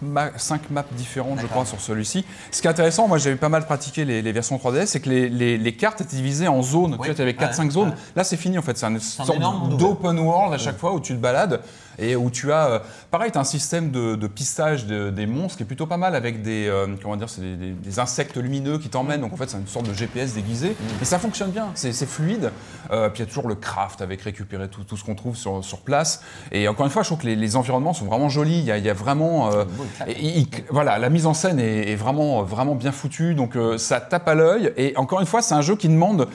[0.70, 2.24] maps différentes, je crois, sur celui-ci.
[2.50, 5.08] Ce qui est intéressant, moi j'avais pas mal pratiqué les, les versions 3DS, c'est que
[5.08, 6.96] les, les- les cartes étaient divisées en zones.
[7.00, 7.08] Oui.
[7.14, 7.94] Tu avais 4-5 Ouais, zones.
[8.16, 8.76] Là, c'est fini en fait.
[8.78, 11.60] C'est une un sorte d'open world à chaque fois où tu te balades
[11.98, 12.66] et où tu as.
[12.66, 12.78] euh,
[13.10, 15.96] pareil, tu as un système de, de pistage de- des monstres qui est plutôt pas
[15.96, 16.66] mal avec des.
[16.68, 19.20] euh, comment dire, c'est des, des- des insectes lumineux qui t'emmènent.
[19.20, 20.70] Donc en fait, c'est une sorte de GPS déguisé.
[20.70, 21.02] Mm.
[21.02, 22.50] Et ça fonctionne bien, c'est c'est fluide.
[22.90, 25.36] Euh, puis il y a toujours le craft avec récupérer tout, tout ce qu'on trouve
[25.36, 26.22] sur, sur place.
[26.50, 28.58] Et encore une fois, je trouve que les, les environnements sont vraiment jolis.
[28.58, 29.50] Il y a, il y a vraiment.
[30.06, 33.34] et il- il- voilà, la mise en scène est, est vraiment, vraiment bien foutue.
[33.34, 34.72] Donc ça tape à l'œil.
[34.76, 36.28] Et encore une fois, c'est un jeu qui demande.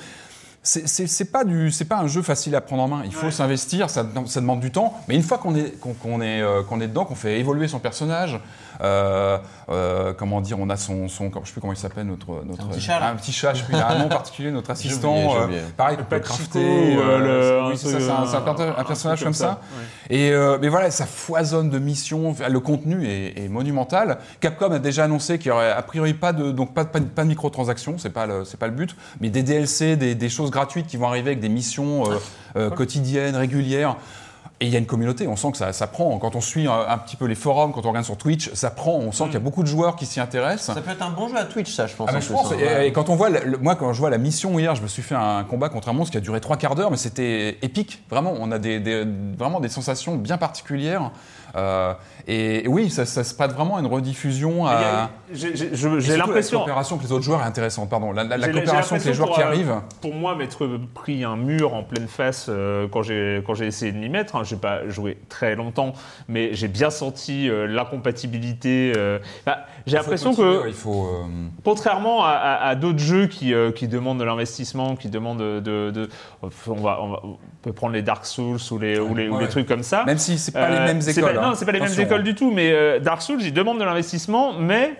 [0.67, 3.01] C'est pas du, c'est pas un jeu facile à prendre en main.
[3.05, 4.93] Il faut s'investir, ça, ça demande du temps.
[5.07, 7.79] Mais une fois qu'on est, qu'on est, euh, qu'on est dedans, qu'on fait évoluer son
[7.79, 8.37] personnage,
[8.79, 12.81] comment dire, on a son, son, je sais plus comment il s'appelle notre, notre, petit
[12.81, 13.53] chat, un petit chat.
[13.53, 15.35] Je sais plus, il a un nom particulier, notre assistant.
[15.35, 16.95] euh, pareil, peut crafter.
[16.97, 19.61] euh, euh, c'est ça, c'est un, un un un personnage comme ça.
[20.09, 22.35] Et euh, mais voilà, ça foisonne de missions.
[22.49, 24.19] Le contenu est, monumental.
[24.39, 26.99] Capcom a déjà annoncé qu'il y aurait a priori pas de donc pas, de- pas,
[26.99, 30.15] de- pas de microtransactions, c'est pas le c'est pas le but, mais des DLC, des,
[30.15, 32.15] des choses gratuites qui vont arriver avec des missions euh,
[32.57, 33.95] euh, quotidiennes, régulières.
[34.59, 36.17] Et il y a une communauté, on sent que ça, ça prend.
[36.17, 38.71] Quand on suit un, un petit peu les forums, quand on regarde sur Twitch, ça
[38.71, 38.93] prend.
[38.93, 40.73] On sent qu'il y a beaucoup de joueurs qui s'y intéressent.
[40.75, 42.09] Ça peut être un bon jeu à Twitch, ça, je pense.
[42.11, 42.55] Ah, je pense, hein.
[42.59, 42.87] et, Ouais.
[42.87, 45.03] et quand on voit, le- moi quand je vois la mission hier, je me suis
[45.03, 48.01] fait un combat contre un monstre qui a duré trois quarts d'heure, mais c'était épique,
[48.09, 48.33] vraiment.
[48.39, 49.05] On a des, des-
[49.37, 51.11] vraiment des sensations bien particulières.
[51.57, 51.93] Euh,
[52.27, 54.67] et oui, ça, ça se prête vraiment à une rediffusion.
[54.67, 56.59] À, J'ai l'impression.
[56.59, 58.11] La coopération avec les autres joueurs est intéressante, pardon.
[58.11, 59.75] La, coopération avec les joueurs qui pour, euh, arrivent.
[60.01, 64.09] Pour moi, m'être pris un mur en pleine face euh, quand j'ai essayé de m'y
[64.09, 64.35] mettre.
[64.35, 65.93] Hein, j'ai pas joué très longtemps,
[66.27, 68.93] mais j'ai bien senti euh, l'incompatibilité.
[69.45, 71.09] Bah, j'ai l'impression que Il faut.
[71.63, 75.91] Contrairement à, à- à d'autres jeux qui, qui demandent de l'investissement, qui demandent de, de-
[75.91, 76.09] de-
[76.41, 76.47] on,
[76.81, 79.45] va, on, va- on peut prendre les Dark Souls ou les, ou les, ou les
[79.45, 79.47] Ouais.
[79.47, 80.03] trucs comme ça.
[80.05, 81.33] même si c'est pas les mêmes écoles.
[81.35, 81.46] pas- hein.
[81.49, 83.83] Non, c'est pas les mêmes écoles du tout, mais euh, Dark Souls, ils demandent de
[83.83, 84.93] l'investissement, mais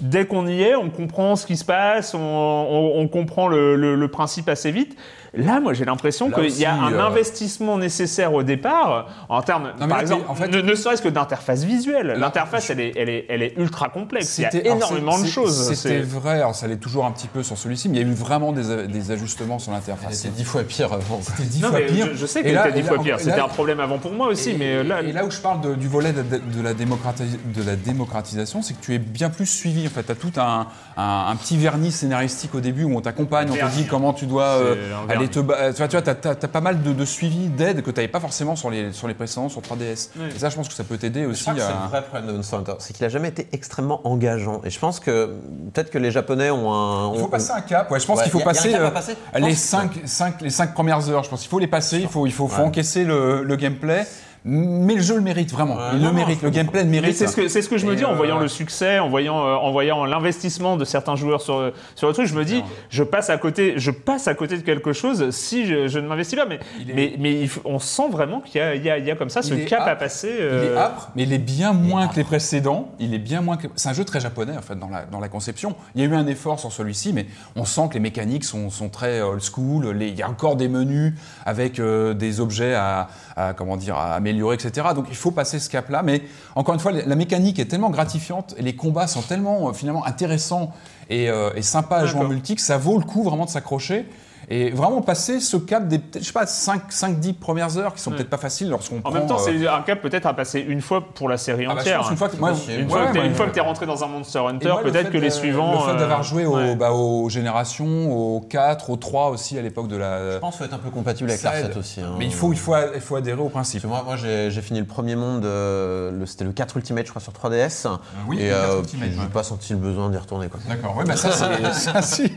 [0.00, 3.74] dès qu'on y est, on comprend ce qui se passe, on, on- on comprend le,
[3.76, 4.96] le- le principe assez vite.
[5.34, 9.72] Là, moi, j'ai l'impression qu'il y a un euh, investissement nécessaire au départ, en termes,
[9.78, 12.14] mais par là, exemple, en fait- ne, ne serait-ce que d'interface visuelle.
[12.18, 14.38] L'interface, elle est, elle, est, elle est ultra complexe.
[14.38, 15.72] Il y a C'était- énormément de choses.
[15.74, 18.08] C'était vrai, alors ça l'est toujours un petit peu sur celui-ci, mais il y a
[18.08, 20.14] eu vraiment des, des ajustements sur l'interface.
[20.14, 21.20] C'est dix fois pire avant.
[21.22, 22.08] C'était dix Non, fois mais pire.
[22.12, 23.20] je, je sais que c'était dix fois là- pire.
[23.20, 25.38] C'était un problème avant pour moi aussi, Et- mais euh, là, et là où je
[25.40, 28.94] parle de- du volet de, de- de la, démocrati- de la démocratisation, c'est que tu
[28.94, 29.86] es bien plus suivi.
[29.86, 30.66] En fait, tu as tout un,
[30.96, 34.26] un- un petit vernis scénaristique au début où on t'accompagne, on te dit comment tu
[34.26, 34.74] dois euh,
[35.20, 35.30] aller vernis.
[35.30, 35.70] te battre.
[35.70, 38.20] Tu vois, tu vois, t'as pas mal de, de suivi, d'aide que tu n'avais pas
[38.20, 40.08] forcément sur les, sur les précédents, sur 3DS.
[40.18, 40.28] Ouais.
[40.34, 41.54] Et ça, je pense que ça peut t'aider aussi c'est à.
[41.84, 44.60] le vrai problème de Monster Hunter, c'est qu'il a jamais été extrêmement engageant.
[44.64, 45.36] Et je pense que
[45.72, 47.12] peut-être que les Japonais ont un.
[47.14, 47.90] Il faut ont- passer un cap.
[47.90, 49.16] Ouais, je pense Ouais, qu'il faut y a- y a un passer, euh, passer?
[49.36, 51.24] Les, pense- 5, cinq, les cinq premières heures.
[51.24, 51.98] Je pense qu'il faut les passer.
[51.98, 52.68] Il faut, il faut, faut Ouais.
[52.68, 54.06] encaisser le, le gameplay.
[54.44, 55.76] Mais le jeu le mérite vraiment.
[55.76, 56.40] Ouais, il non, le mérite.
[56.42, 57.14] Le gameplay le mérite.
[57.14, 58.98] c'est ce que c'est ce que je me Et, dis en euh, voyant le succès,
[58.98, 62.26] en voyant euh, en voyant l'investissement de certains joueurs sur sur le truc.
[62.26, 65.66] Je me dis, je passe à côté, je passe à côté de quelque chose si
[65.66, 66.46] je, je ne m'investis pas.
[66.46, 69.16] Mais Il est- mais mais il faut- on sent vraiment qu'il y a y y
[69.16, 70.30] comme ça ce cap à passer.
[70.38, 72.92] Il est euh, âpre, mais il est bien moins que les précédents.
[72.98, 73.66] Il est bien moins que.
[73.76, 75.74] C'est un jeu très japonais en fait dans la, dans la conception.
[75.94, 77.26] Il y a eu un effort sur celui-ci, mais
[77.56, 79.90] on sent que les mécaniques sont, sont très old school.
[79.90, 81.12] Les- il y a encore des menus
[81.44, 83.08] avec euh, des objets à,
[83.48, 84.88] à, comment dire à améliorer, etc.
[84.94, 86.02] Donc il faut passer ce cap-là.
[86.02, 86.22] Mais
[86.54, 90.06] encore une fois, la mécanique est tellement gratifiante et les combats sont tellement euh, finalement
[90.06, 90.72] intéressants
[91.08, 93.50] et, euh, et sympas à jouer en multi que ça vaut le coup vraiment de
[93.50, 94.06] s'accrocher.
[94.52, 98.16] Et vraiment passer ce cap des, je sais pas, 5-10 premières heures qui sont Ouais.
[98.16, 100.58] peut-être pas faciles lorsqu'on En prend, même temps, euh, c'est un cap peut-être à passer
[100.58, 101.98] une fois pour la série ah bah, je entière.
[102.00, 103.30] pense une fois que, moi, Une ouais, fois ouais, ouais.
[103.46, 105.86] que t'es rentré dans un Monster Hunter, peut-être que les suivants.
[105.86, 106.74] Le fait d'avoir euh, joué au- ouais.
[106.74, 110.32] bah, aux générations, aux 4, aux 3 aussi à l'époque de la.
[110.32, 111.64] Je pense qu'il faut être un peu compatible avec Ça la aide.
[111.66, 112.00] recette aussi.
[112.00, 112.14] hein.
[112.18, 113.84] Mais il faut, il, faut, il faut adhérer au principe.
[113.84, 117.32] Moi, moi j'ai fini le premier monde, euh, c'était le 4 Ultimate, je crois, sur
[117.32, 117.86] 3DS.
[118.28, 119.28] oui, et le 4 euh, Ultimate, puis j'ai ouais.
[119.32, 120.48] pas senti le besoin d'y retourner.
[120.48, 120.58] Quoi.
[120.68, 122.30] D'accord, oui, bah ça, c'est- ça, c'est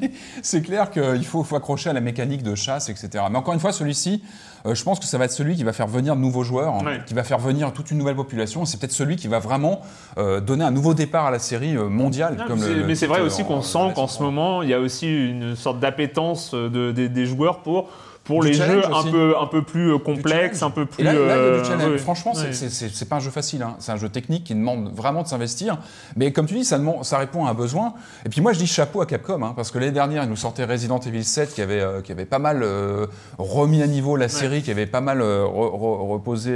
[0.43, 3.09] c'est clair qu'il faut, faut accrocher à la mécanique de chasse, etc.
[3.31, 4.23] Mais encore une fois, celui-ci,
[4.65, 6.75] euh, je pense que ça va être celui qui va faire venir de nouveaux joueurs,
[6.75, 8.65] hein, qui va faire venir toute une nouvelle population.
[8.65, 9.81] C'est peut-être celui qui va vraiment
[10.17, 12.35] euh, donner un nouveau départ à la série euh, mondiale.
[12.37, 14.61] Non, comme mais le- c'est- le mais c'est vrai aussi qu'on sent qu'en ce moment,
[14.61, 17.89] il y a aussi une sorte d'appétence de- des- des joueurs pour
[18.23, 21.01] pour Du les jeux un peu, un peu plus euh, Du complexes, un peu plus.
[21.01, 21.99] Et là, là, il y a euh, du challenge.
[21.99, 22.69] Franchement, c'est- Ouais.
[22.69, 23.62] c'est- pas un jeu facile.
[23.63, 23.75] hein.
[23.79, 25.77] C'est un jeu technique qui demande vraiment de s'investir.
[26.15, 27.93] Mais comme tu dis, ça, demande- ça répond à un besoin.
[28.25, 30.38] Et puis moi, je dis chapeau à Capcom, hein, parce que l'année dernière, ils nous
[30.38, 33.07] sortaient Resident Evil 7, qui avait, euh, qui avait pas mal euh,
[33.38, 36.53] remis à niveau la série, qui avait pas mal euh, re- re- reposé,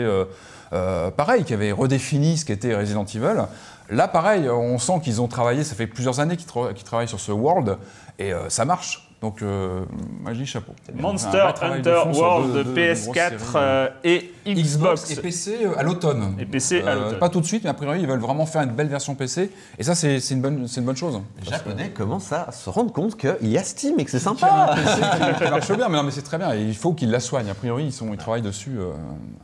[1.17, 3.45] pareil, qui avait redéfini ce qu'était Resident Evil.
[3.89, 5.63] Là, pareil, on sent qu'ils ont travaillé.
[5.63, 7.77] Ça fait plusieurs années qu'ils tra- qu'ils travaillent sur ce world,
[8.19, 9.06] et ça marche.
[9.19, 9.81] Donc, euh,
[10.21, 10.73] moi, je dis chapeau.
[10.93, 13.39] Monster Hunter World deux- deux grosses PS4 séries.
[13.55, 15.09] euh, et Xbox.
[15.09, 16.35] et PC euh, à l'automne.
[16.39, 17.19] Et PC à Euh, l'automne.
[17.19, 19.49] Pas tout de suite, mais a priori, ils veulent vraiment faire une belle version PC.
[19.79, 21.19] Et ça, c'est une, bonne- c'est une bonne chose.
[21.43, 24.75] Les Japonais commencent à se rendre compte qu'il y a Steam et que c'est sympa.
[24.75, 26.53] PC qui, qui marche bien, mais, non, mais c'est très bien.
[26.53, 27.49] Et il faut qu'ils la soignent.
[27.49, 28.91] A priori, ils, sont, ils travaillent dessus euh,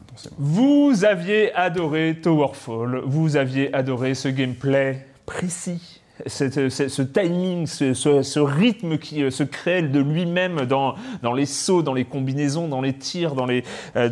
[0.04, 0.36] intensément.
[0.38, 6.02] Vous aviez adoré Towerfall, vous aviez adoré ce gameplay précis.
[6.26, 10.96] Cette- ce, timing, ce, rythme qui euh, se crée de lui-même dans,
[11.36, 13.64] les sauts, dans les combinaisons, dans les tirs, dans les,
[13.96, 14.10] euh,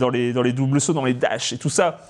[0.51, 2.07] doubles sauts, dans les dashs et tout ça,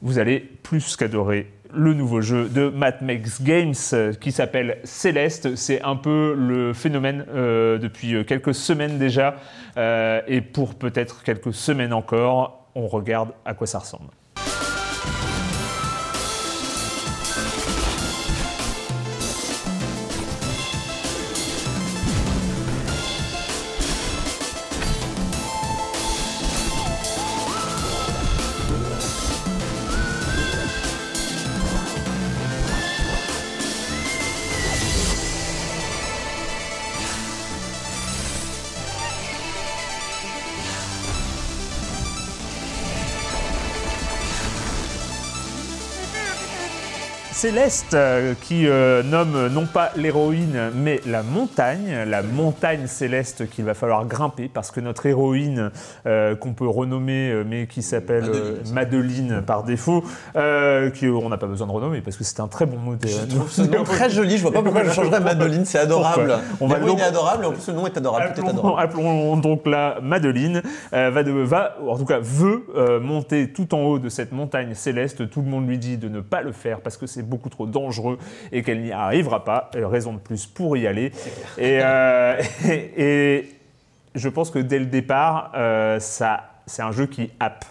[0.00, 5.56] vous allez plus qu'adorer le nouveau jeu de Matt Makes Games euh, qui s'appelle Céleste.
[5.56, 9.36] C'est un peu le phénomène euh, depuis euh, quelques semaines déjà.
[9.76, 14.10] Euh, et pour peut-être quelques semaines encore, on regarde à quoi ça ressemble.
[47.46, 53.64] Céleste euh, qui euh, nomme non pas l'héroïne mais la montagne, la montagne céleste qu'il
[53.64, 55.72] va falloir grimper parce que notre héroïne
[56.06, 58.30] euh, qu'on peut renommer mais qui s'appelle
[58.72, 60.04] Madeline par défaut,
[60.36, 62.94] euh, qui, on n'a pas besoin de renommer parce que c'est un très bon mot.
[62.94, 66.34] de- Ce nom très joli, je vois pas pourquoi je changerais Madeline, c'est adorable.
[66.60, 68.44] On va L'héroïne donc- est adorable et en plus le nom est adorable, tout est
[68.44, 68.82] Appelons, adorable.
[68.88, 72.66] appelons donc la Madeline, va, de- va, en tout cas veut
[73.02, 75.28] monter tout en haut de cette montagne céleste.
[75.28, 77.66] Tout le monde lui dit de ne pas le faire parce que c'est beaucoup trop
[77.66, 78.18] dangereux
[78.52, 79.70] et qu'elle n'y arrivera pas.
[79.74, 81.12] Euh, raison de plus pour y aller.
[81.58, 82.36] Et, euh,
[82.68, 83.54] et, et
[84.14, 87.64] je pense que dès le départ, euh, ça, c'est un jeu qui happe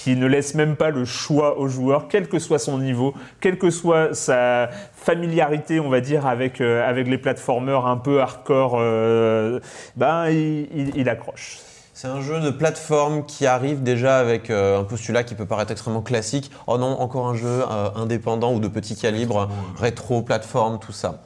[0.00, 3.56] qui ne laisse même pas le choix au joueur, quel que soit son niveau, quelle
[3.56, 8.78] que soit sa familiarité, on va dire, avec, euh, avec les platformers un peu hardcore,
[9.96, 11.58] ben, il, il- il accroche.
[11.96, 15.70] C'est un jeu de plateforme qui arrive déjà avec euh, un postulat qui peut paraître
[15.70, 16.50] extrêmement classique.
[16.66, 21.22] Oh non, encore un jeu euh, indépendant ou de petit calibre, rétro, plateforme, tout ça.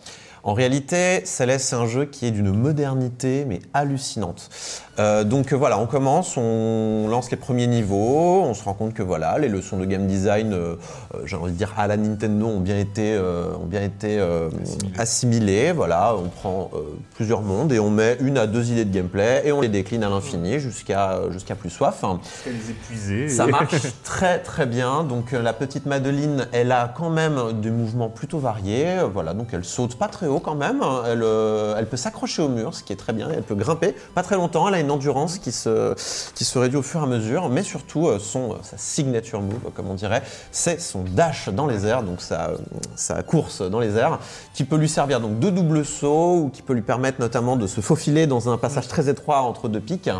[0.49, 4.49] En réalité, Céleste, c'est un jeu qui est d'une modernité mais hallucinante.
[4.99, 9.03] Euh, donc voilà, on commence, on lance les premiers niveaux, on se rend compte que
[9.03, 10.75] voilà, les leçons de game design, euh,
[11.15, 14.21] euh, j'ai envie de dire à la Nintendo, ont bien été, euh, ont bien été
[14.97, 15.73] assimilées.
[15.73, 16.71] Voilà, on prend
[17.15, 20.03] plusieurs mondes et on met une à deux idées de gameplay et on les décline
[20.03, 22.03] à l'infini jusqu'à jusqu'à plus soif.
[22.03, 23.29] Jusqu'à les épuiser.
[23.29, 25.05] Ça marche très très bien.
[25.05, 28.97] Donc la petite Madeline, elle a quand même des mouvements plutôt variés.
[29.13, 30.83] Voilà, donc elle saute pas très quand même.
[31.07, 33.29] Elle, euh, elle peut s'accrocher au mur, ce qui est très bien.
[33.31, 34.69] Elle peut grimper pas très longtemps.
[34.69, 35.95] Elle a une endurance qui se,
[36.35, 37.49] qui réduit au fur et à mesure.
[37.49, 41.87] Mais surtout, euh, son, sa signature move, comme on dirait, c'est son dash dans les
[41.87, 42.53] airs, donc sa,
[42.97, 44.19] sa course dans les airs,
[44.55, 47.67] qui peut lui servir donc de double saut ou qui peut lui permettre notamment de
[47.67, 50.11] se faufiler dans un passage très étroit entre deux pics.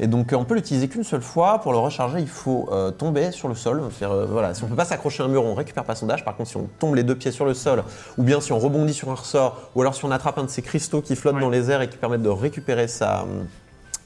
[0.00, 1.60] Et donc euh, on peut l'utiliser qu'une seule fois.
[1.60, 3.82] Pour le recharger, il faut euh, tomber sur le sol.
[4.02, 6.24] Euh, voilà, si on peut pas s'accrocher à un mur, on récupère pas son dash.
[6.24, 7.82] Par contre, si on tombe les deux pieds sur le sol,
[8.16, 10.50] ou bien si on rebondit sur un ressort, ou alors si on attrape un de
[10.50, 11.40] ces cristaux qui flottent Ouais.
[11.40, 13.24] dans les airs et qui permettent de récupérer sa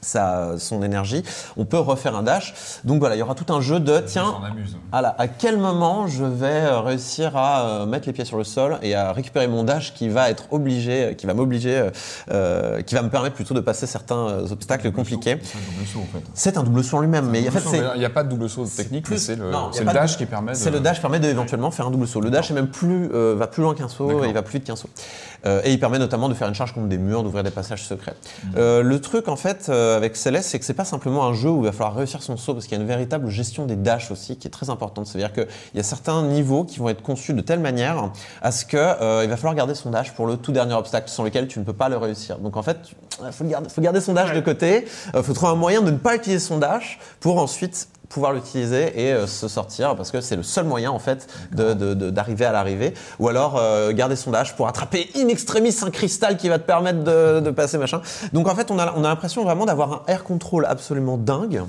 [0.03, 1.23] sa, son énergie,
[1.57, 2.53] on peut refaire un dash.
[2.83, 4.77] Donc voilà, il y aura tout un jeu de tiens, amuse.
[4.91, 8.43] voilà, à quel moment je vais euh, réussir à euh, mettre les pieds sur le
[8.43, 11.89] sol et à récupérer mon dash qui va être obligé, euh, qui va m'obliger,
[12.31, 15.37] euh, qui va me permettre plutôt de passer certains obstacles compliqués.
[15.41, 16.25] C'est un double saut, en fait.
[16.33, 18.49] C'est un double saut en lui-même, mais en fait Il n'y a pas de double
[18.49, 20.57] saut technique, c'est le, non, de- dash qui permet de.
[20.57, 22.21] c'est le dash permet d'éventuellement faire un double saut.
[22.21, 24.53] Le dash est même plus, euh, va plus loin qu'un saut et il va plus
[24.59, 24.89] vite qu'un saut.
[25.45, 27.83] Euh, et il permet notamment de faire une charge contre des murs, d'ouvrir des passages
[27.83, 28.15] secrets.
[28.43, 28.47] Mm.
[28.57, 31.49] Euh, le truc en fait euh, avec Céleste, c'est que c'est pas simplement un jeu
[31.49, 33.75] où il va falloir réussir son saut parce qu'il y a une véritable gestion des
[33.75, 35.07] dashs aussi qui est très importante.
[35.07, 38.65] C'est-à-dire qu'il y a certains niveaux qui vont être conçus de telle manière à ce
[38.65, 41.47] que euh, il va falloir garder son dash pour le tout dernier obstacle sans lequel
[41.47, 42.37] tu ne peux pas le réussir.
[42.37, 42.77] Donc en fait,
[43.23, 44.35] il faut garder, faut garder son dash Ouais.
[44.35, 44.85] de côté.
[45.13, 48.93] Il faut trouver un moyen de ne pas utiliser son dash pour ensuite pouvoir l'utiliser
[48.95, 52.93] et euh, se sortir parce que c'est le seul moyen en fait d'arriver à l'arrivée.
[53.19, 56.65] Ou alors euh, garder son dash pour attraper in extremis un cristal qui va te
[56.65, 58.01] permettre de, de passer machin.
[58.33, 61.63] Donc en fait on a, on a l'impression vraiment d'avoir un air control absolument dingue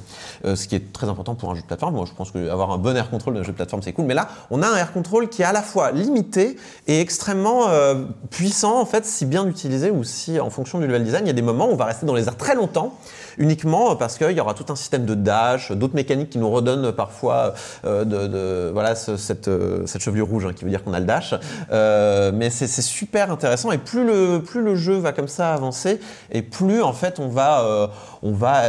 [0.44, 1.94] euh, ce qui est très important pour un jeu de plateforme.
[1.94, 4.05] Moi je pense que avoir un bon air control d'un jeu de plateforme c'est cool.
[4.05, 7.68] Mais là on a un air control qui est à la fois limité et extrêmement
[7.68, 11.29] euh, puissant en fait si bien utilisé ou si en fonction du level design il
[11.29, 12.99] y a des moments où on va rester dans les airs très longtemps
[13.38, 16.92] uniquement parce qu'il y aura tout un système de dash, d'autres mécaniques qui nous redonnent
[16.92, 21.01] parfois euh, voilà ce- cette, euh, cette chevelure rouge hein, qui veut dire qu'on a
[21.01, 21.35] le dash.
[21.73, 26.01] Euh, mais c'est super intéressant et plus le jeu va comme ça avancer
[26.33, 27.90] et plus en fait on va
[28.23, 28.62] on va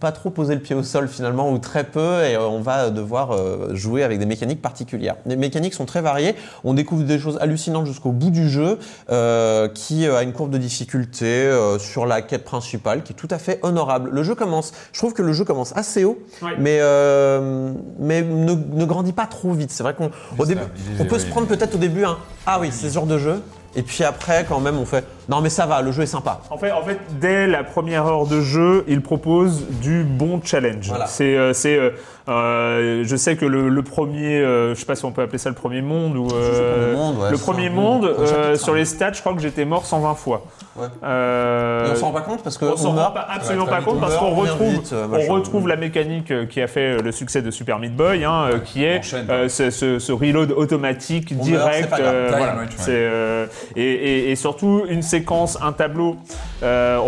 [0.00, 3.36] pas trop poser le pied au sol finalement ou très peu et on va devoir
[3.74, 5.16] jouer avec des mécaniques particulières.
[5.26, 6.34] Les mécaniques sont très variées.
[6.64, 8.78] On découvre des choses hallucinantes jusqu'au bout du jeu
[9.74, 13.60] qui a une courbe de difficulté sur la quête principale qui est tout à fait
[13.76, 14.10] honorable.
[14.12, 16.52] Le jeu commence, je trouve que le jeu commence assez haut, Ouais.
[16.58, 19.70] mais euh, mais ne, ne grandit pas trop vite.
[19.70, 20.62] C'est vrai qu'on au début,
[20.98, 23.42] on peut se prendre peut-être au début un ah oui c'est ce genre de jeu
[23.74, 26.40] et puis après quand même on fait non mais ça va le jeu est sympa.
[26.50, 30.88] En fait, en fait, dès la première heure de jeu, il propose du bon challenge.
[30.88, 31.06] Voilà.
[31.06, 31.90] C'est, euh, c'est, euh,
[32.28, 35.38] euh, je sais que le, le premier, euh, je sais pas si on peut appeler
[35.38, 38.04] ça le premier monde ou euh, Le monde, ouais, le c'est premier monde.
[38.04, 40.44] euh, sur les stats, je crois que j'étais mort 120 fois.
[40.76, 40.86] Ouais.
[41.04, 43.80] Euh, Et on s'en rend pas compte parce que on s'en rend pas, absolument pas
[43.80, 47.50] compte parce qu'on retrouve, vite, on retrouve la mécanique qui a fait le succès de
[47.50, 51.46] Super Meat Boy, hein, qui est enchaîne, euh, ce, ce- ce reload automatique On meurt,
[51.46, 51.78] direct.
[51.84, 52.14] c'est pas grave.
[52.14, 52.52] euh, Time voilà.
[52.54, 52.74] Rate, ouais.
[52.76, 55.15] C'est, euh, et, et- et surtout une séquence,
[55.60, 56.16] un tableau.
[56.62, 56.98] euh,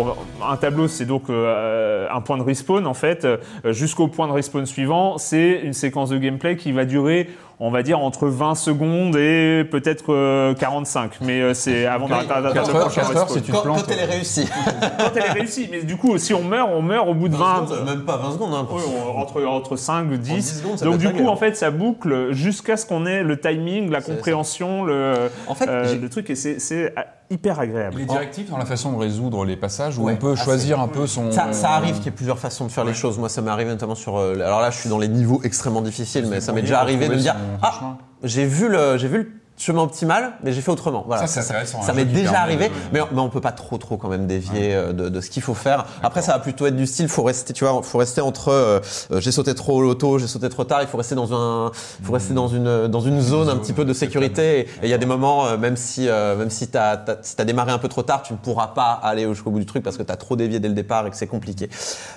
[0.47, 3.25] un tableau, c'est donc euh, un point de respawn en fait.
[3.25, 7.29] euh, Jusqu'au point de respawn suivant, c'est une séquence de gameplay qui va durer.
[7.61, 13.51] On va dire entre 20 secondes et peut-être euh, 45, mais euh, c'est avant tu-
[13.51, 14.47] Quand, quand elle est euh, réussie.
[14.97, 17.35] Quand elle est réussie, mais du coup, si on meurt, on meurt au bout de
[17.35, 18.53] 20, secondes, même pas 20 secondes.
[18.53, 18.65] Hein.
[18.71, 20.19] oui, on- entre, entre 5, 10.
[20.35, 23.89] 10 secondes, Donc du coup, en fait, ça boucle jusqu'à ce qu'on ait le timing,
[23.91, 27.95] la compréhension, le, En fait, euh, le truc, et c'est- c'est euh, hyper agréable.
[27.97, 30.43] Il est directif dans la façon de résoudre les passages où Ouais, on peut assez.
[30.43, 31.31] choisir un peu son.
[31.31, 33.17] Ça, ça arrive qu'il y ait plusieurs façons de faire les choses.
[33.19, 34.17] Moi, ça m'est arrivé notamment sur.
[34.17, 37.07] euh, alors là, je suis dans les niveaux extrêmement difficiles, mais ça m'est déjà arrivé
[37.07, 40.71] de me dire Ah, j'ai vu, le, j'ai vu le chemin optimal, mais j'ai fait
[40.71, 41.03] autrement.
[41.05, 41.27] Voilà.
[41.27, 43.77] Ça, c'est intéressant, Ça un m'est déjà arrivé, de- mais, mais on peut pas trop,
[43.77, 45.85] trop quand même dévier euh, de, de ce qu'il faut faire.
[46.01, 47.09] Après, ça va plutôt être du style.
[47.09, 48.49] Faut rester, tu vois, faut rester entre.
[48.49, 48.79] euh,
[49.11, 50.81] euh, j'ai sauté trop l'auto, j'ai sauté trop tard.
[50.81, 51.71] Il faut rester dans un,
[52.03, 54.61] faut rester dans une dans une zone un petit peu de sécurité.
[54.61, 57.35] Et il y a des moments, euh, même si euh, même si t'as t'as- si
[57.35, 59.83] t'as démarré un peu trop tard, tu ne pourras pas aller jusqu'au bout du truc
[59.83, 61.69] parce que t'as trop dévié dès le départ et que c'est compliqué.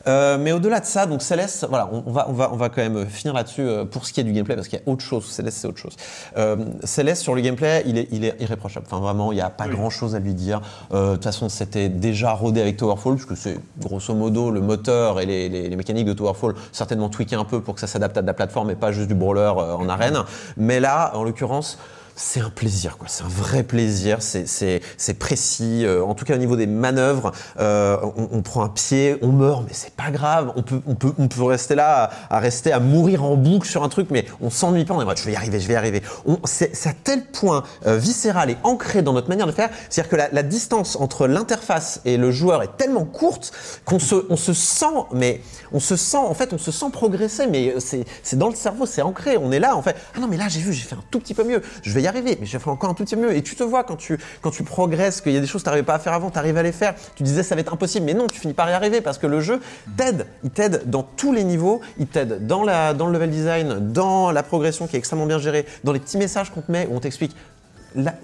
[0.07, 2.69] Euh, mais au-delà de ça, donc Céleste, voilà, on, on va on va on va
[2.69, 4.89] quand même finir là-dessus euh, pour ce qui est du gameplay parce qu'il y a
[4.91, 5.27] autre chose.
[5.31, 5.97] Céleste, c'est autre chose.
[6.37, 8.87] Euh, Céleste sur le gameplay, il est il est irréprochable.
[8.89, 10.61] Enfin vraiment, il n'y a pas grand-chose à lui dire.
[10.93, 15.21] Euh, De toute façon, c'était déjà rodé avec Towerfall puisque c'est grosso modo le moteur
[15.21, 18.17] et les, les- les mécaniques de Towerfall certainement tweaké un peu pour que ça s'adapte
[18.17, 20.19] à de la plateforme et pas juste du brawler euh, en arène.
[20.57, 21.79] Mais là, en l'occurrence.
[22.25, 23.09] C'est un plaisir, quoi.
[23.11, 24.19] C'est un vrai plaisir.
[24.23, 25.85] C'est précis.
[25.85, 29.65] Euh, en tout cas, au niveau des manœuvres, euh, on, prend un pied, on meurt,
[29.67, 30.53] mais c'est pas grave.
[30.55, 33.83] On peut on peut on peut rester là, à, rester à mourir en boucle sur
[33.83, 34.95] un truc, mais on s'ennuie pas.
[34.95, 36.01] On est en mode, je vais y arriver, je vais y arriver.
[36.45, 40.35] C'est à tel point euh, viscéral et ancré dans notre manière de faire, c'est-à-dire que
[40.35, 43.53] la, distance entre l'interface et le joueur est tellement courte
[43.85, 45.41] qu'on se on se sent, mais
[45.73, 48.87] on se sent en fait, on se sent progresser, mais c'est c'est dans le cerveau,
[48.87, 49.37] c'est ancré.
[49.37, 49.97] On est là, en fait.
[50.15, 51.63] Ah non, mais là j'ai vu, j'ai fait un tout petit peu mieux.
[51.83, 53.35] Je vais y arriver, mais je faire encore un tout petit peu mieux.
[53.37, 55.65] Et tu te vois quand tu quand tu progresses, qu'il y a des choses que
[55.65, 56.95] tu n'arrivais pas à faire avant, tu arrives à les faire.
[57.17, 59.27] Tu disais ça va être impossible, mais non, tu finis par y arriver parce que
[59.27, 59.61] le jeu
[59.97, 60.27] t'aide.
[60.45, 61.81] Il t'aide dans tous les niveaux.
[61.99, 65.39] Il t'aide dans la dans le level design, dans la progression qui est extrêmement bien
[65.39, 67.35] gérée, dans les petits messages qu'on te met où on t'explique.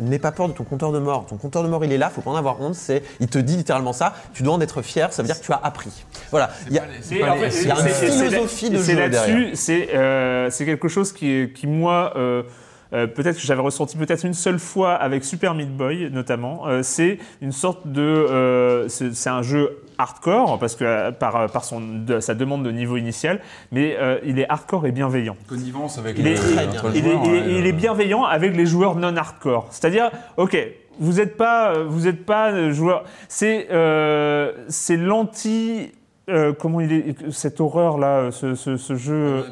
[0.01, 1.27] N'aie pas peur de ton compteur de mort.
[1.27, 2.75] Ton compteur de mort, il est là, faut pas en avoir honte.
[2.75, 4.15] C'est, il te dit littéralement ça.
[4.33, 5.13] Tu dois en être fier.
[5.13, 5.91] Ça veut dire que tu as appris.
[6.31, 6.49] Voilà.
[6.69, 8.93] Il y a- Mais en fait, il y a une c'est- c'est- philosophie de c'est
[8.95, 9.51] jeu là-dessus, derrière.
[9.57, 12.45] c'est euh, c'est quelque chose qui, qui moi, euh,
[12.93, 16.67] euh, peut-être que j'avais ressenti peut-être une seule fois avec Super Meat Boy notamment.
[16.67, 21.65] euh, c'est une sorte de, euh, c'est un jeu hardcore parce que euh, par par
[21.65, 23.41] son de- sa demande de niveau initial,
[23.73, 25.37] mais euh, il est hardcore et bienveillant.
[25.49, 28.25] Connivence avec Il le, est, il- est- joueur, il est- ouais, il le- est bienveillant
[28.25, 29.67] avec les joueurs non hardcore.
[29.71, 30.57] C'est-à-dire, ok,
[31.01, 33.05] vous n'êtes pas, euh, vous êtes pas euh, joueur.
[33.29, 35.93] C'est, euh, c'est l'anti.
[36.29, 39.15] Euh, comment il est cette horreur là, ce, ce- ce jeu.
[39.15, 39.43] euh,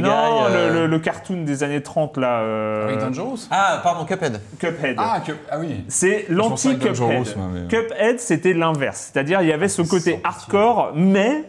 [0.00, 2.40] non, euh, le, le- le cartoon des années 30 là.
[2.40, 3.38] euh, Avec Dangerous?
[3.50, 4.40] Ah, pardon, Cuphead.
[4.58, 4.96] Cuphead.
[4.98, 5.84] ah, que- ah oui.
[5.88, 7.24] C'est l'anti-Cuphead.
[7.52, 9.10] Mais- Cuphead, c'était l'inverse.
[9.12, 11.44] C'est-à-dire, il y avait ce c'est côté hardcore, mais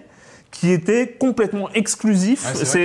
[0.52, 2.46] qui était complètement exclusif.
[2.46, 2.82] Ouais, c'est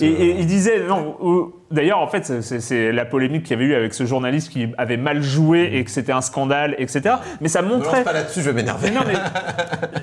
[0.00, 3.54] et, et euh, il disait, non, euh, D'ailleurs, en fait, c'est- la polémique qu'il y
[3.54, 7.14] avait eu avec ce journaliste qui avait mal joué et que c'était un scandale, etc.
[7.40, 8.02] Mais ça Ne montrait.
[8.02, 8.90] pas là-dessus, je vais m'énerver.
[8.90, 9.14] Non, mais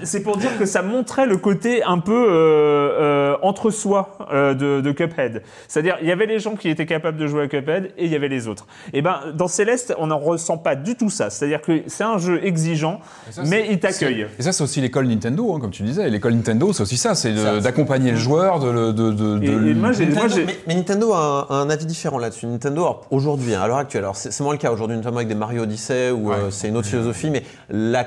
[0.03, 4.53] c'est pour dire que ça montrait le côté un peu euh, euh, entre soi euh,
[4.53, 5.43] de, de Cuphead.
[5.67, 8.11] C'est-à-dire, il y avait les gens qui étaient capables de jouer à Cuphead et il
[8.11, 8.65] y avait les autres.
[8.93, 11.29] Et ben, dans Céleste, on n'en ressent pas du tout ça.
[11.29, 14.25] C'est-à-dire que c'est un jeu exigeant, ça, mais il t'accueille.
[14.39, 16.09] Et ça, c'est aussi l'école Nintendo, hein, comme tu disais.
[16.09, 19.91] L'école Nintendo, c'est aussi ça, c'est d'accompagner le joueur, de, de, de, Et- et moi,
[19.91, 22.45] moi, mais, mais Nintendo a un, un avis différent là-dessus.
[22.47, 25.35] Nintendo, aujourd'hui, hein, à l'heure actuelle, alors c'est moins le cas aujourd'hui, notamment avec des
[25.35, 28.03] Mario Odyssey où euh, c'est une autre philosophie, mais la,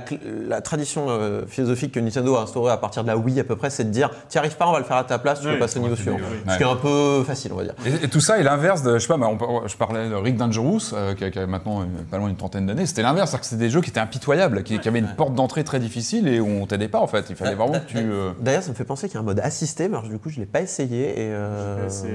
[0.60, 3.70] tradition euh, philosophique que Nintendo a instaurée à partir de la Wii à peu près,
[3.70, 5.54] c'est de dire tu arrives pas, on va le faire à ta place, tu Oui,
[5.54, 6.16] peux passer au niveau suivant.
[6.18, 6.38] oui.
[6.52, 7.74] Ce qui est un peu facile, on va dire.
[7.84, 10.36] Et, et tout ça est l'inverse de, je sais pas, on je parlais de Rick
[10.36, 12.86] Dangerous, euh, qui, a, qui a maintenant pas loin d'une trentaine d'années.
[12.86, 15.34] C'était l'inverse, c'est-à-dire que c'était des jeux qui étaient impitoyables, qui, qui avaient une porte
[15.34, 17.26] d'entrée très difficile et où on t'aidait pas en fait.
[17.30, 17.98] Il fallait vraiment que tu.
[18.40, 20.28] D'ailleurs, ça me fait penser qu'il y a un mode assisté, mais alors, du coup,
[20.30, 21.32] je l'ai pas essayé et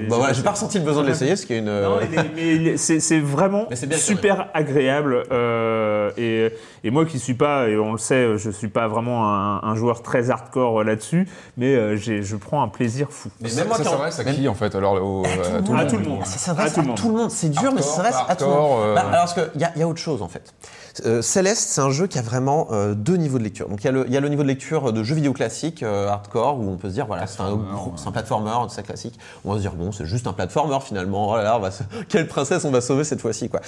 [0.10, 1.66] bah voilà, j'ai pas ressenti le besoin de l'essayer, ce qui est une.
[1.82, 5.24] Non, mais, mais- mais c'est vraiment Mais c'est bien super agréable.
[5.32, 6.52] euh, et,
[6.84, 9.76] et moi qui suis pas, et on le sait, je suis pas vraiment un, un
[9.76, 13.30] joueur très hardcore là-dessus, mais euh, je prends un plaisir fou.
[13.42, 15.72] Mais ça même moi ça s'adresse à même- qui en fait alors au- à tout
[15.74, 16.26] le À monde tout le monde.
[16.26, 17.32] Ça s'adresse À tout le monde.
[17.32, 18.80] C'est dur, mais ça s'adresse à tout le monde.
[18.84, 18.96] euh.
[18.96, 20.54] Bah, alors, parce qu'il y, y a autre chose, en fait.
[21.06, 23.68] Euh, Céleste, c'est un jeu qui a vraiment euh, deux niveaux de lecture.
[23.68, 25.34] Donc, il y, a le- il y a le niveau de lecture de jeux vidéo
[25.34, 27.60] classiques, euh, hardcore, où on peut se dire, voilà, c'est un,
[28.06, 29.20] un platformer, c'est classique.
[29.44, 31.32] On va se dire, bon, c'est juste un platformer, finalement.
[31.32, 33.60] Oh là là, on va se- quelle princesse on va sauver cette fois-ci, quoi.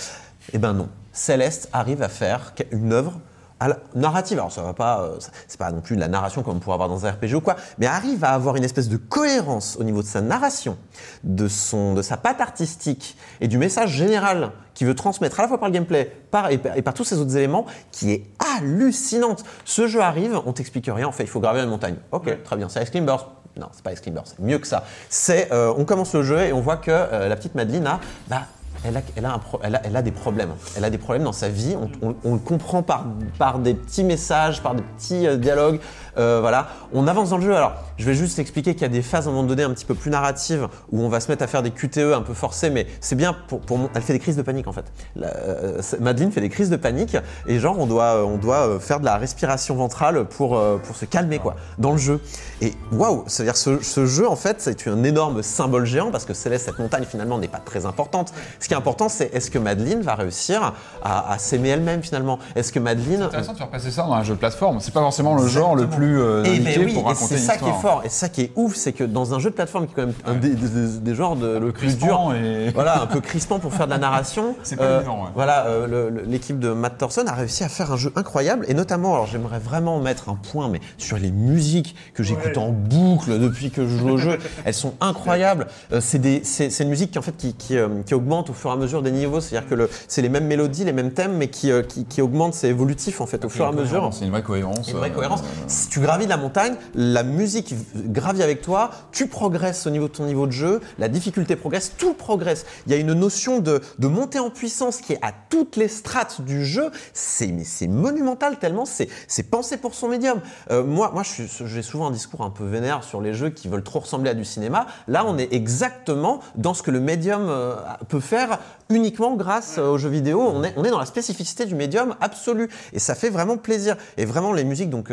[0.54, 0.88] Eh ben non.
[1.12, 3.14] Céleste arrive à faire une œuvre
[3.60, 4.38] à la- narrative.
[4.40, 6.76] Alors ça va pas, euh, c'est pas non plus de la narration comme on pourrait
[6.76, 9.84] avoir dans un RPG ou quoi, mais arrive à avoir une espèce de cohérence au
[9.84, 10.78] niveau de sa narration,
[11.24, 15.48] de son, de sa patte artistique et du message général qu'il veut transmettre à la
[15.48, 18.26] fois par le gameplay par, et, par, et par tous ces autres éléments, qui est
[18.58, 19.44] hallucinante.
[19.66, 21.96] Ce jeu arrive, on t'explique rien, en fait, il faut gravir une montagne.
[22.12, 23.28] Ok, très bien, c'est Ice Climbers.
[23.60, 24.84] Non, c'est pas Ice Climbers, c'est mieux que ça.
[25.10, 28.00] C'est, euh, on commence le jeu et on voit que euh, la petite Madeleine a,
[28.28, 28.44] bah,
[28.88, 30.50] elle a, des problèmes.
[30.76, 31.76] Elle a des problèmes dans sa vie.
[32.02, 33.06] On, le comprend par,
[33.38, 35.80] par des petits messages, par des petits euh, dialogues.
[36.18, 36.68] Euh, voilà.
[36.94, 37.56] On avance dans le jeu.
[37.56, 39.72] Alors, je vais juste expliquer qu'il y a des phases à un moment donné un
[39.72, 42.34] petit peu plus narratives où on va se mettre à faire des QTE un peu
[42.34, 44.86] forcés, mais c'est bien pour, pour mon- Elle fait des crises de panique en fait.
[45.16, 48.80] La- euh, Madeleine fait des crises de panique et genre on doit, on doit euh,
[48.80, 52.20] faire de la respiration ventrale pour, pour se calmer quoi dans le jeu.
[52.62, 56.34] Et waouh, c'est-à-dire ce, ce jeu en fait c'est un énorme symbole géant parce que
[56.34, 58.34] Céleste, cette montagne finalement n'est pas très importante.
[58.60, 62.40] Ce qui est important c'est est-ce que Madeleine va réussir à, à s'aimer elle-même finalement?
[62.56, 64.80] Est-ce que Madeleine C'est intéressant de faire passer ça dans un jeu de plateforme.
[64.80, 67.38] C'est pas forcément le genre le plus euh, et ben oui, pour et raconter c'est
[67.38, 69.56] ça qui est fort, et ça qui est ouf, c'est que dans un jeu de
[69.56, 72.70] plateforme qui est quand même un des, des- des genres de, le plus dur, et-
[72.74, 74.56] voilà, un peu crispant pour faire de la narration.
[74.64, 75.06] C'est euh, ouais.
[75.36, 79.14] Voilà, euh, l'équipe de Matt Thorson a réussi à faire un jeu incroyable, et notamment,
[79.14, 83.72] alors j'aimerais vraiment mettre un point, mais sur les musiques que j'écoute en boucle depuis
[83.72, 85.68] que je joue au jeu, elles sont incroyables.
[86.00, 88.70] C'est des, c'est, c'est une musique qui en fait qui, qui, qui augmente au fur
[88.70, 91.34] et à mesure des niveaux, c'est-à-dire que le, c'est les mêmes mélodies, les mêmes thèmes,
[91.38, 94.10] mais qui, qui, qui augmentent, c'est évolutif en fait au fur et à mesure.
[94.14, 94.88] C'est une vraie cohérence.
[94.90, 95.44] Une vraie cohérence.
[95.68, 100.14] Si tu gravis la montagne, la musique gravit avec toi, tu progresses au niveau de
[100.14, 102.66] ton niveau de jeu, la difficulté progresse, tout progresse.
[102.86, 105.88] Il y a une notion de, de montée en puissance qui est à toutes les
[105.88, 106.92] strates du jeu.
[107.14, 107.48] C'est
[107.88, 110.42] monumental tellement c'est pensé pour son médium.
[110.72, 113.84] Euh, moi moi j'ai souvent un discours un peu vénère sur les jeux qui veulent
[113.84, 114.88] trop ressembler à du cinéma.
[115.08, 117.76] Là on est exactement dans ce que le médium euh,
[118.08, 120.42] peut faire uniquement grâce euh, aux jeux vidéo.
[120.42, 123.96] On est on est dans la spécificité du médium absolu et ça fait vraiment plaisir.
[124.18, 125.10] Et vraiment les musiques donc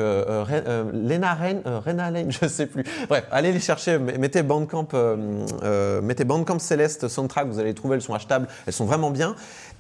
[0.75, 2.85] euh, Re- euh, Lena Rain, Rena Lane, je sais plus.
[3.09, 3.99] Bref, allez les chercher.
[3.99, 7.47] Mettez Bandcamp, euh, euh, mettez Bandcamp Céleste soundtrack.
[7.49, 7.97] Vous allez les trouver.
[7.97, 8.49] Elles sont achetables.
[8.67, 9.35] Elles sont vraiment bien.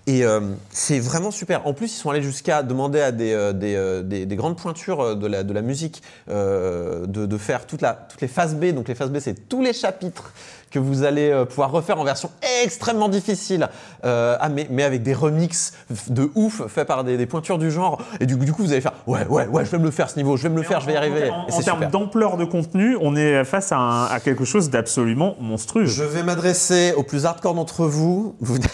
[0.07, 0.41] Et euh,
[0.71, 1.67] c'est vraiment super.
[1.67, 5.27] En plus, ils sont allés jusqu'à demander à des, des, des- des grandes pointures de
[5.27, 7.83] la, musique de, de faire toutes
[8.21, 8.67] les phases B.
[8.75, 10.33] Donc les phases B, c'est tous les chapitres
[10.75, 12.31] que vous allez euh, pouvoir refaire en version
[12.65, 13.69] extrêmement difficile,
[14.05, 15.73] euh, ah, mais, mais avec des remixes
[16.09, 18.01] de ouf faits par des, des pointures du genre.
[18.19, 19.91] Et du, coup- du coup, vous allez faire ouais, ouais, ouais, je vais me le
[19.93, 21.31] faire ce niveau, je vais me le faire, je vais y arriver.
[21.31, 24.69] En, en c'est termes d'ampleur de contenu, on est face à, un- à quelque chose
[24.71, 25.87] d'absolument monstrueux.
[25.87, 28.35] Je vais m'adresser aux plus hardcore d'entre vous.
[28.41, 28.59] Vous-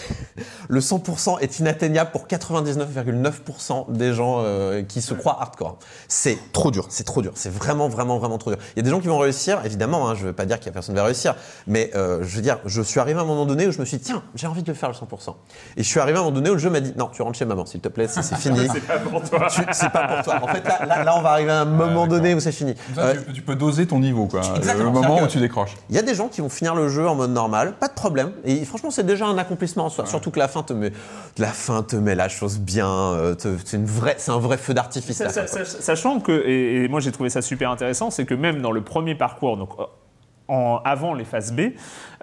[0.69, 5.77] Le 100% est inatteignable pour 99,9% des gens euh, qui se croient hardcore.
[6.07, 8.59] C'est trop dur, c'est trop dur, c'est vraiment, vraiment, vraiment trop dur.
[8.75, 10.57] Il y a des gens qui vont réussir, évidemment, hein, je ne veux pas dire
[10.59, 11.35] qu'il y a personne qui va réussir,
[11.67, 13.85] mais euh, je veux dire, je suis arrivé à un moment donné où je me
[13.85, 15.35] suis dit, tiens, j'ai envie de le faire le 100%.
[15.77, 17.21] Et je suis arrivé à un moment donné où le jeu m'a dit, non, tu
[17.21, 18.67] rentres chez maman, s'il te plaît, c'est fini.
[18.73, 19.47] C'est pas pour toi.
[19.49, 20.39] Tu- C'est pas pour toi.
[20.43, 22.75] En fait, là, là, là, on va arriver à un moment donné où c'est fini.
[22.95, 24.41] Ça, Euh, tu, tu peux doser ton niveau, quoi.
[24.55, 25.75] Exactement, le moment où tu décroches.
[25.89, 27.93] il y a des gens qui vont finir le jeu en mode normal, pas de
[27.93, 28.31] problème.
[28.45, 30.05] Et franchement, c'est déjà un accomplissement en soi.
[30.05, 30.91] Surtout que la fin te met,
[31.37, 32.87] la fin te met la chose bien.
[32.89, 33.35] euh,
[33.65, 35.21] c'est une vraie, c'est un vrai feu d'artifice.
[35.79, 38.81] Sachant que, et, et moi j'ai trouvé ça super intéressant, c'est que même dans le
[38.83, 39.83] premier parcours, donc euh,
[40.51, 41.71] en, avant les phases B,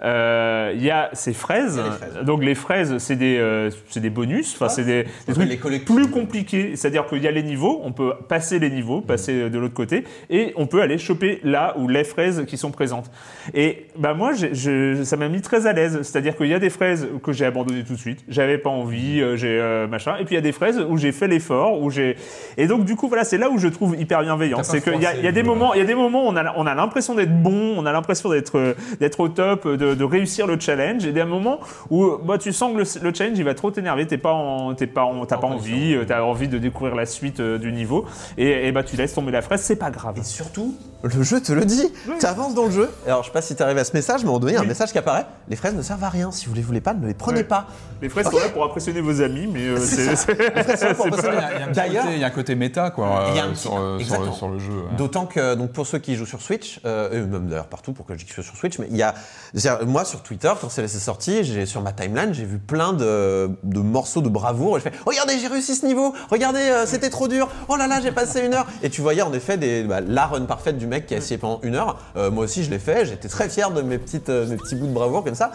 [0.03, 1.75] euh, il y a ces fraises.
[1.75, 2.25] Il y a les fraises.
[2.25, 6.09] Donc les fraises, c'est des, euh, c'est des bonus, enfin c'est des, trucs les plus
[6.09, 6.75] compliqués.
[6.75, 10.05] C'est-à-dire qu'il y a les niveaux, on peut passer les niveaux, passer de l'autre côté,
[10.29, 13.11] et on peut aller choper là où les fraises qui sont présentes.
[13.53, 16.01] Et bah moi, je- ça m'a mis très à l'aise.
[16.03, 19.21] C'est-à-dire qu'il y a des fraises que j'ai abandonnées tout de suite, j'avais pas envie,
[19.21, 21.81] euh, j'ai euh, machin, et puis il y a des fraises où j'ai fait l'effort,
[21.81, 22.15] où j'ai.
[22.57, 24.61] Et donc du coup voilà, c'est là où je trouve hyper bienveillant.
[24.63, 26.53] C'est qu'il y a, y des moments, il y a des moments où on a,
[26.55, 30.03] on a l'impression d'être bon, on a l'impression d'être euh, d'être au top, de, de
[30.03, 31.59] réussir le challenge, et des moments
[31.89, 34.73] où bah, tu sens que le, le challenge il va trop t'énerver, t'es pas en,
[34.73, 37.71] t'es pas en, t'as pas envie, euh, t'as envie de découvrir la suite euh, du
[37.71, 38.05] niveau,
[38.37, 40.15] et, et bah tu laisses tomber la fraise, c'est pas grave.
[40.17, 41.89] Et surtout, le jeu te le dit.
[42.19, 42.89] Tu avances dans le jeu.
[43.05, 44.53] Alors, je sais pas si tu arrives à ce message, mais à un moment donné,
[44.53, 45.25] il y a un message qui apparaît.
[45.47, 46.31] Les fraises ne servent à rien.
[46.31, 47.67] Si vous les voulez pas, ne les prenez pas.
[48.01, 52.21] Les fraises sont là pour impressionner vos amis, mais euh, c'est petit D'ailleurs- côté- il
[52.21, 54.21] y a un côté méta quoi, Il y a un euh, petit- sur, euh, sur,
[54.21, 54.71] le- sur le jeu.
[54.71, 54.97] ouais.
[54.97, 58.15] D'autant que, donc pour ceux qui jouent sur Switch, euh, et même d'ailleurs partout, pourquoi
[58.15, 59.13] je dis que sur Switch, mais il y a,
[59.85, 63.51] moi sur Twitter, quand c'est c'est sorti, j'ai sur ma timeline, j'ai vu plein de,
[63.63, 67.09] de morceaux de bravoure, et je fais, regardez, j'ai réussi ce niveau, regardez, euh, c'était
[67.09, 68.67] trop dur, oh là là, j'ai passé une heure.
[68.83, 71.37] Et tu voyais en effet des, bah, la run parfaite du mec qui a essayé
[71.37, 71.99] pendant une heure.
[72.15, 74.75] Euh, moi aussi, je l'ai fait, j'étais très fier de mes petites, euh, mes petits
[74.75, 75.51] bouts de bravoure comme ça.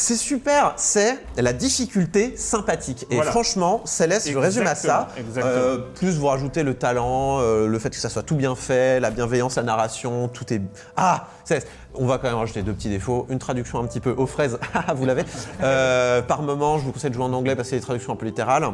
[0.00, 3.04] C'est super, c'est la difficulté sympathique.
[3.10, 3.30] Et Voilà.
[3.32, 5.08] franchement, Céleste, je résume à ça.
[5.36, 8.98] Euh, plus vous rajoutez le talent, euh, le fait que ça soit tout bien fait,
[8.98, 10.62] la bienveillance, la narration, tout est.
[10.96, 13.26] Ah Céleste, on va quand même rajouter deux petits défauts.
[13.28, 15.24] Une traduction un petit peu aux fraises, Ah, vous l'avez.
[15.62, 17.84] Euh, par moment, je vous conseille de jouer en anglais parce qu'il y a des
[17.86, 18.64] traductions un peu littérales.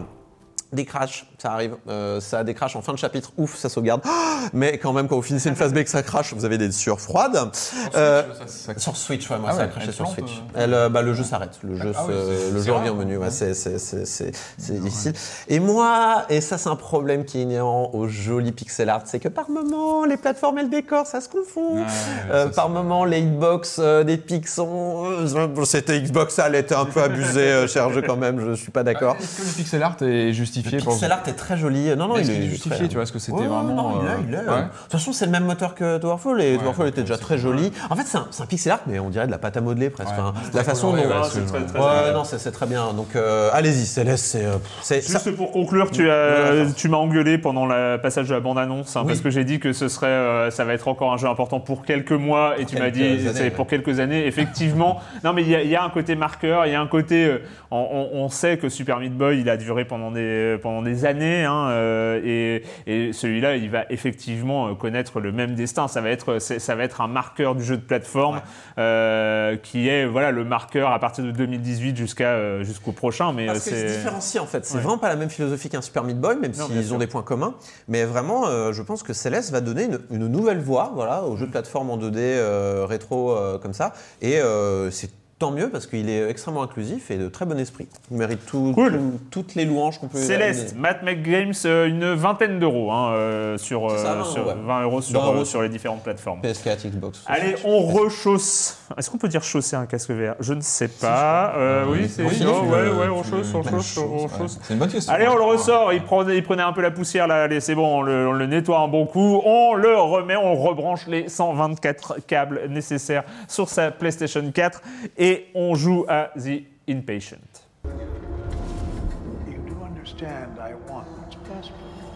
[0.72, 1.76] Des crashs, ça arrive.
[1.88, 4.02] Euh, ça a des crashs en fin de chapitre, ouf, ça sauvegarde.
[4.52, 6.58] Mais quand même, quand vous finissez une phase B et que ça crache, vous avez
[6.58, 7.50] des sueurs froides.
[7.94, 10.30] Euh, Ça- ça- sur Switch, ouais, moi Ah ça a craché sur Switch.
[10.56, 10.58] euh.
[10.62, 12.04] Elle, euh, bah, le jeu s'arrête, le jeu, Ah
[12.52, 13.20] le jeu revient au menu, hein.
[13.20, 15.12] ouais, c'est difficile.
[15.48, 19.20] Et moi, et ça c'est un problème qui est inhérent au joli pixel art, c'est
[19.20, 21.76] que par moment, les plateformes et le décor, ça se confond.
[21.76, 21.86] Ouais, ouais,
[22.32, 24.20] Euh, ça, par moment, les hitbox euh, des
[24.58, 28.72] euh, C'était Xbox, elle était un peu abusée, euh, cher jeu quand même, je suis
[28.72, 29.16] pas d'accord.
[29.20, 31.94] Est-ce que le pixel art est justifié Le pour pixel art est très joli.
[31.96, 34.00] Non, non, il est est justifié, très- tu vois, est-ce que c'était Ouais, vraiment, Non,
[34.02, 34.38] il est, euh, il est.
[34.38, 34.44] ouais.
[34.62, 37.72] De toute façon, c'est le même moteur que Towerfall et Towerfall était déjà très joli.
[37.90, 40.10] En fait, c'est un, pixel art, mais on dirait de la pâte à modeler presque.
[40.12, 40.98] Enfin, la façon dont.
[40.98, 42.92] ouais, non, c'est c'est très bien.
[42.92, 44.44] Donc, euh, allez-y, Céleste, c'est.
[44.44, 48.96] euh, Juste pour conclure, tu, as, tu m'as engueulé pendant le passage de la bande-annonce,
[48.96, 51.60] hein, parce que j'ai dit que ce serait, ça va être encore un jeu important
[51.60, 54.26] pour quelques mois, et tu m'as dit c'est pour quelques années.
[54.26, 57.38] Effectivement, non mais il y, a- a un côté marqueur, il y a un côté,
[57.70, 61.68] on sait que Super Meat Boy, il a duré pendant des pendant des années, hein,
[61.70, 65.88] euh, et, et celui-là, il va effectivement euh, connaître le même destin.
[65.88, 68.40] Ça va être, ça va être un marqueur du jeu de plateforme
[68.78, 73.32] euh, qui est voilà le marqueur à partir de 2018 jusqu'à euh, jusqu'au prochain.
[73.32, 74.64] Mais Parce euh, que c'est différencié en fait.
[74.64, 74.80] C'est Ouais.
[74.82, 77.54] vraiment pas la même philosophie qu'un Super Meat Boy, même s'ils ont des points communs.
[77.88, 81.36] Mais vraiment, euh, je pense que Céleste va donner une, une nouvelle voie voilà, au
[81.36, 83.92] jeu de plateforme en 2D euh, rétro euh, comme ça.
[84.20, 87.86] Et euh, c'est tant mieux parce qu'il est extrêmement inclusif et de très bon esprit.
[88.10, 88.92] Il mérite tout- Cool.
[88.92, 90.80] tout- toutes les louanges qu'on peut Céleste, amener.
[90.80, 94.54] Matt McGames, euh, une vingtaine d'euros hein, euh, sur, C'est ça, euh, 20 sur ouais.
[94.66, 96.40] 20 euros sur, 20 euros euh, sur les différentes plateformes.
[96.40, 97.22] PS4, Xbox.
[97.26, 98.78] Allez, on rechausse.
[98.96, 101.52] Est-ce qu'on peut dire chausser un casque VR Je ne sais pas.
[101.56, 104.48] Euh, oui, c'est Oui, oh, ouais, ouais, on chausse, on chausse, on.
[104.48, 105.12] C'est une bonne question.
[105.12, 105.92] Allez, on le ressort.
[105.92, 107.42] Il prenait, il prenait un peu la poussière là.
[107.42, 109.42] Allez, c'est bon, on le, on le nettoie un bon coup.
[109.44, 114.80] On le remet, on rebranche les 124 câbles nécessaires sur sa PlayStation 4
[115.18, 117.64] et on joue à The Inpatient.
[117.84, 122.06] You do understand I want what's best for you.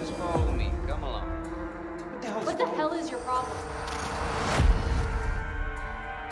[0.00, 0.70] Just follow me.
[0.86, 1.26] Come along.
[2.44, 3.56] What the hell is your problem?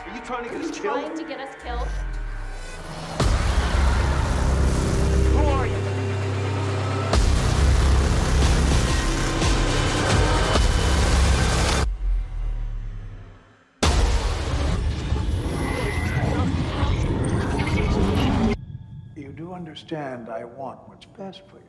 [0.07, 1.01] Are you trying to Are get you us killed?
[1.01, 1.89] trying to get us killed?
[19.87, 21.63] Understand I want what's best for you.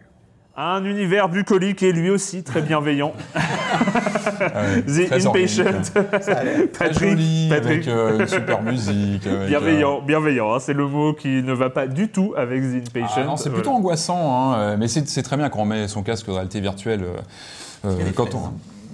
[0.59, 3.13] Un univers bucolique et lui aussi très bienveillant.
[3.35, 5.81] The Très Inpatient.
[5.93, 7.87] Très Patrick, joli, Patrick.
[7.87, 9.27] avec euh, une super musique.
[9.27, 12.61] avec, euh, Bienveillant, bienveillant, hein, c'est le mot qui ne va pas du tout avec
[12.63, 13.25] The Ah Inpatient.
[13.25, 13.61] non, c'est Voilà.
[13.63, 16.31] plutôt angoissant, hein, euh, mais c'est c'est très bien quand on met son casque de
[16.31, 17.03] réalité virtuelle.
[17.03, 18.51] euh, euh, quand on...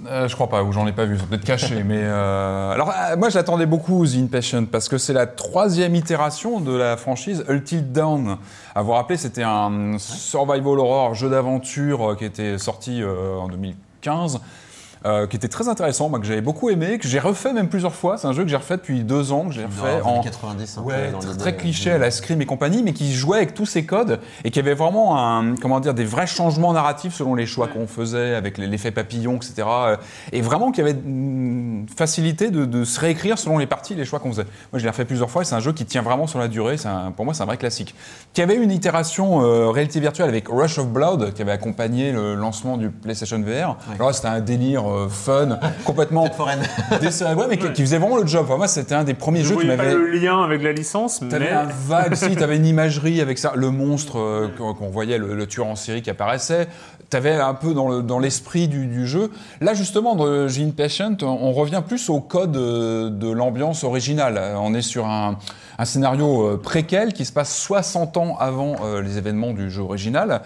[0.08, 1.84] Euh, je crois pas, ou j'en ai pas vu, ils peut-être cachés.
[1.86, 6.60] mais euh, alors, euh, moi, j'attendais beaucoup The Inpatient parce que c'est la troisième itération
[6.60, 8.38] de la franchise Until Dawn.
[8.76, 14.40] À vous rappeler, c'était un survival horror, jeu d'aventure qui était sorti en 2015.
[15.06, 17.94] Euh, qui était très intéressant, moi, que j'avais beaucoup aimé, que j'ai refait même plusieurs
[17.96, 18.18] fois.
[18.18, 20.82] C'est un jeu que j'ai refait depuis deux ans, que j'ai refait en 90, un
[20.82, 23.38] peu, Ouais, dans très, très euh, cliché à la Scream et compagnie, mais qui jouait
[23.38, 27.14] avec tous ces codes et qui avait vraiment un, comment dire, des vrais changements narratifs
[27.16, 29.54] selon les choix qu'on faisait, avec l'effet papillon, etc.
[29.68, 29.98] euh,
[30.32, 34.20] Et vraiment qui avait une facilité de, de se réécrire selon les parties, les choix
[34.20, 34.46] qu'on faisait.
[34.72, 36.48] Moi, je l'ai refait plusieurs fois et c'est un jeu qui tient vraiment sur la
[36.48, 36.76] durée.
[36.86, 37.96] Un- pour moi, c'est un vrai classique.
[38.34, 42.36] Qui avait une itération euh, réalité virtuelle avec Rush of Blood, qui avait accompagné le
[42.36, 43.78] lancement du PlayStation VR.
[44.00, 46.62] Alors c'était un délire euh, fun, complètement foraine.
[46.92, 48.46] ouais, mais qui, qui faisait vraiment le job.
[48.48, 49.94] Pour moi, c'était un des premiers Je jeux qui m'avait.
[49.94, 53.54] le lien avec la licence, T'avais mais un vague, si, t'avais une imagerie avec ça,
[53.56, 56.68] le monstre euh, qu'on voyait, le, le tueur en série qui apparaissait.
[57.10, 59.30] T'avais un peu dans le- dans l'esprit du, du jeu.
[59.62, 64.42] Là, justement, dans The Impatient, on, revient plus au code euh, de l'ambiance originale.
[64.58, 65.38] On est sur un,
[65.78, 70.42] un scénario préquel qui se passe 60 ans avant euh, les événements du jeu original.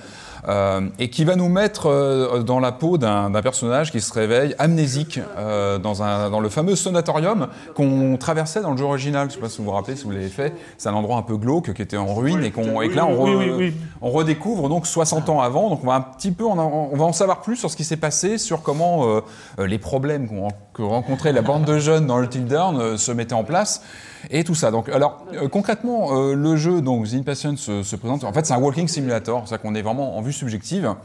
[0.47, 4.55] Euh, et qui va nous mettre euh, dans la peau d'un personnage qui se réveille
[4.59, 9.29] amnésique euh, dans, un, dans le fameux sanatorium qu'on traversait dans le jeu original.
[9.29, 10.53] Je sais pas si vous vous rappelez, si vous l'avez fait.
[10.77, 13.05] C'est un endroit un peu glauque qui était en ruine et, qu'on et que là
[13.05, 15.69] on, re- redécouvre donc 60 ans avant.
[15.69, 17.83] Donc on va un petit peu, en, on va en savoir plus sur ce qui
[17.83, 19.21] s'est passé, sur comment
[19.57, 20.29] les problèmes
[20.73, 23.81] que rencontrait la bande de jeunes dans le Till Dawn euh, se mettaient en place
[24.29, 24.71] et tout ça.
[24.71, 28.23] Donc alors euh, concrètement, euh, le jeu donc The Impatient se, se présente.
[28.23, 30.95] En fait, c'est un walking simulator, c'est-à-dire qu'on est vraiment en vue subjective.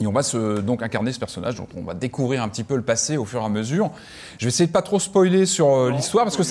[0.00, 2.76] Et on va se, donc incarner ce personnage, donc on va découvrir un petit peu
[2.76, 3.90] le passé au fur et à mesure.
[4.38, 6.42] Je vais essayer de pas trop spoiler sur euh, l'histoire, parce que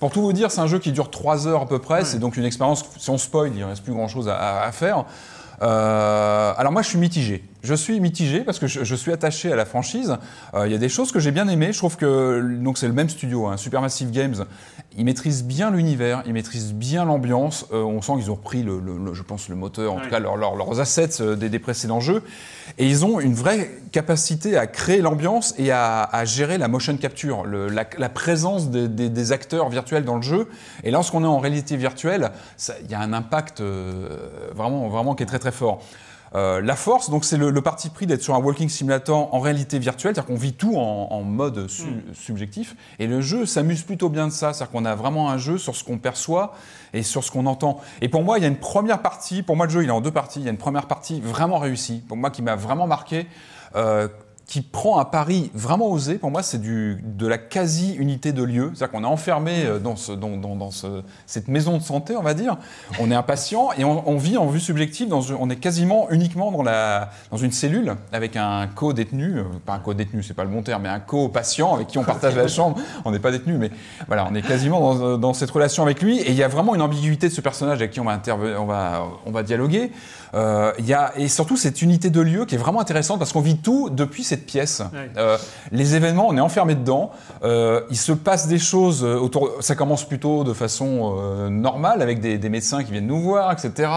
[0.00, 2.18] pour tout vous dire, c'est un jeu qui dure 3 heures à peu près, c'est
[2.18, 5.04] donc une expérience, si on spoil, il ne reste plus grand-chose à, faire.
[5.60, 7.44] Euh, alors moi je suis mitigé.
[7.64, 10.16] Je suis mitigé parce que je, je suis attaché à la franchise.
[10.54, 11.72] Euh, Il y a des choses que j'ai bien aimées.
[11.72, 14.44] Je trouve que donc c'est le même studio, hein, Supermassive Games.
[14.98, 17.66] Ils maîtrisent bien l'univers, ils maîtrisent bien l'ambiance.
[17.72, 20.02] Euh, on sent qu'ils ont repris, le, le- le- je pense, le moteur, en Ouais.
[20.02, 22.24] tout cas leur- leur- leurs assets euh, des, des précédents jeux.
[22.78, 26.96] Et ils ont une vraie capacité à créer l'ambiance et à, à gérer la motion
[26.96, 30.48] capture, le- la, la présence des, des- des acteurs virtuels dans le jeu.
[30.82, 32.32] Et lorsqu'on est en réalité virtuelle,
[32.84, 34.08] il y a un impact euh,
[34.56, 35.80] vraiment, vraiment qui est très très fort.
[36.34, 39.40] Euh, la force, donc c'est le, le parti pris d'être sur un walking simulator en
[39.40, 42.76] réalité virtuelle, c'est-à-dire qu'on vit tout en, en mode su- subjectif.
[42.98, 45.74] Et le jeu s'amuse plutôt bien de ça, c'est-à-dire qu'on a vraiment un jeu sur
[45.74, 46.52] ce qu'on perçoit
[46.92, 47.80] et sur ce qu'on entend.
[48.02, 49.92] Et pour moi, il y a une première partie, pour moi le jeu il est
[49.92, 52.56] en deux parties, il y a une première partie vraiment réussie, pour moi qui m'a
[52.56, 53.26] vraiment marqué.
[53.76, 54.08] euh,
[54.48, 56.14] qui prend un pari vraiment osé.
[56.16, 58.72] Pour moi, c'est de la quasi-unité de lieu.
[58.74, 62.16] C'est-à-dire qu'on est enfermé euh, dans, ce, dans, dans, dans ce- cette maison de santé,
[62.16, 62.56] on va dire.
[62.98, 65.06] On est un patient et on, on vit en vue subjective.
[65.06, 69.36] Dans, on est quasiment uniquement dans, la, dans une cellule avec un co-détenu.
[69.36, 72.04] euh, Pas un co-détenu, c'est pas le bon terme, mais un co-patient avec qui on
[72.04, 72.78] partage la chambre.
[73.04, 73.70] On n'est pas détenu, mais
[74.06, 76.20] voilà, on est quasiment dans, cette relation avec lui.
[76.20, 78.18] Et il y a vraiment une ambiguïté de ce personnage avec qui on va,
[78.58, 79.92] on va, on va dialoguer.
[80.34, 83.32] Euh, il y a, et surtout cette unité de lieu qui est vraiment intéressante parce
[83.32, 84.80] qu'on vit tout depuis cette pièce.
[84.92, 85.10] Ouais.
[85.16, 85.36] Euh,
[85.72, 87.10] les événements, on est enfermé dedans.
[87.42, 89.50] Euh, il se passe des choses autour.
[89.60, 93.52] Ça commence plutôt de façon euh, normale avec des, des médecins qui viennent nous voir,
[93.52, 93.90] etc.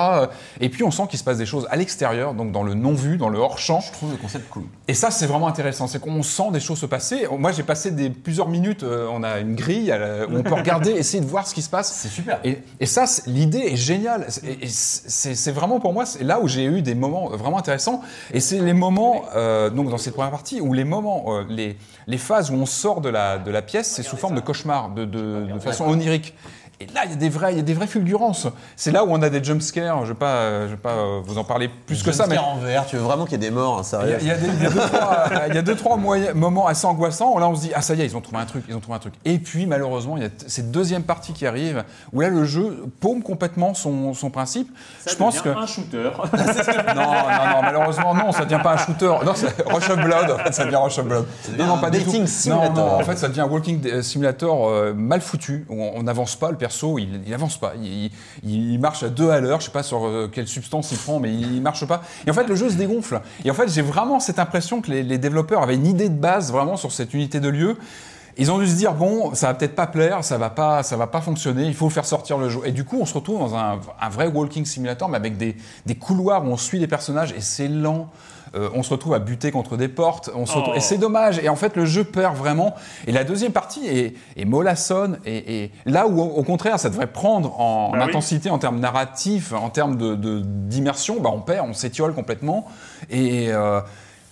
[0.60, 3.18] Et puis on sent qu'il se passe des choses à l'extérieur, donc dans le non-vu,
[3.18, 3.80] dans le hors-champ.
[3.82, 4.64] Je trouve le concept cool.
[4.88, 5.88] Et ça, c'est vraiment intéressant.
[5.88, 7.28] C'est qu'on sent des choses se passer.
[7.38, 8.84] Moi, j'ai passé des, plusieurs minutes.
[8.84, 9.94] euh, on a une grille
[10.30, 11.94] où on peut regarder, essayer de voir ce qui se passe.
[11.94, 12.40] C'est super.
[12.44, 14.28] Et, et ça, l'idée est géniale.
[14.44, 18.02] Et, et c'est vraiment pour moi, c'est là où j'ai eu des moments vraiment intéressants.
[18.32, 21.78] Et c'est les moments, euh, donc dans cette première partie, où les moments, euh, les,
[22.06, 24.92] les phases où on sort de la, de la pièce, c'est sous forme de cauchemar,
[24.92, 26.36] de, de, de façon onirique.
[26.82, 28.48] Et là, il y a des vrais, il y a des vraies fulgurances.
[28.76, 29.98] C'est là où on a des jumpscares.
[30.00, 32.26] Je ne vais pas, euh, je vais pas euh, vous en parler plus que ça,
[32.28, 34.16] mais en VR, tu veux vraiment qu'il y ait des morts, hein, il y sérieux
[34.16, 35.98] a, il y a des- il y a deux, trois, il y a deux, trois
[35.98, 38.22] moyens- moments assez angoissants où là on se dit ah ça y est ils ont
[38.22, 40.72] trouvé un truc ils ont trouvé un truc et puis malheureusement il y a cette
[40.72, 44.70] deuxième partie qui arrive où là le jeu paume complètement son, son principe
[45.08, 46.10] je pense que un shooter.
[46.96, 50.32] non non non malheureusement non ça devient pas un shooter non c'est Rush of Blood
[50.32, 51.26] en fait ça devient Rush of Blood
[51.58, 52.74] non non pas tout simulator.
[52.74, 56.04] non non en fait ça devient un walking euh, simulator euh, mal foutu où on
[56.04, 56.58] n'avance pas le
[56.98, 58.12] il, il avance pas il,
[58.44, 61.20] il- marche à deux à l'heure je sais pas sur euh, quelle substance il prend
[61.20, 63.82] mais il, marche pas et en fait le jeu se dégonfle et en fait j'ai
[63.82, 67.40] vraiment cette impression que les, développeurs avaient une idée de base vraiment sur cette unité
[67.40, 67.78] de lieu
[68.38, 70.96] ils ont dû se dire bon, ça va peut-être pas plaire, ça va pas, ça
[70.96, 71.66] va pas fonctionner.
[71.66, 72.62] Il faut faire sortir le jeu.
[72.64, 75.58] Et du coup, on se retrouve dans un, un vrai walking simulator, mais avec des,
[75.86, 78.10] des couloirs où on suit les personnages et c'est lent.
[78.54, 80.30] Euh, on se retrouve à buter contre des portes.
[80.36, 80.78] On se retrouve- Oh.
[80.78, 81.40] Et c'est dommage.
[81.40, 82.76] Et en fait, le jeu perd vraiment.
[83.08, 85.20] Et la deuxième partie est, est mollassonne.
[85.26, 88.10] Et, et là où, au contraire, ça devrait prendre en, en Bah oui.
[88.10, 92.68] intensité, en termes narratifs, en termes de- de- d'immersion, bah, on perd, on s'étiole complètement.
[93.10, 93.80] Et, euh,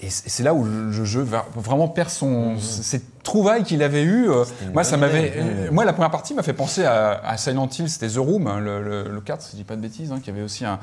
[0.01, 4.30] et c'est là où le jeu vraiment perd son cette trouvaille qu'il avait eue.
[4.30, 4.43] euh,
[4.74, 7.89] moi, ça m'avait, euh, moi, la première partie m'a fait penser à, à Silent Hill.
[7.89, 10.20] C'était The Room, hein, le, le, le 4, si je dis pas de bêtises, hein,
[10.24, 10.80] qui avait aussi un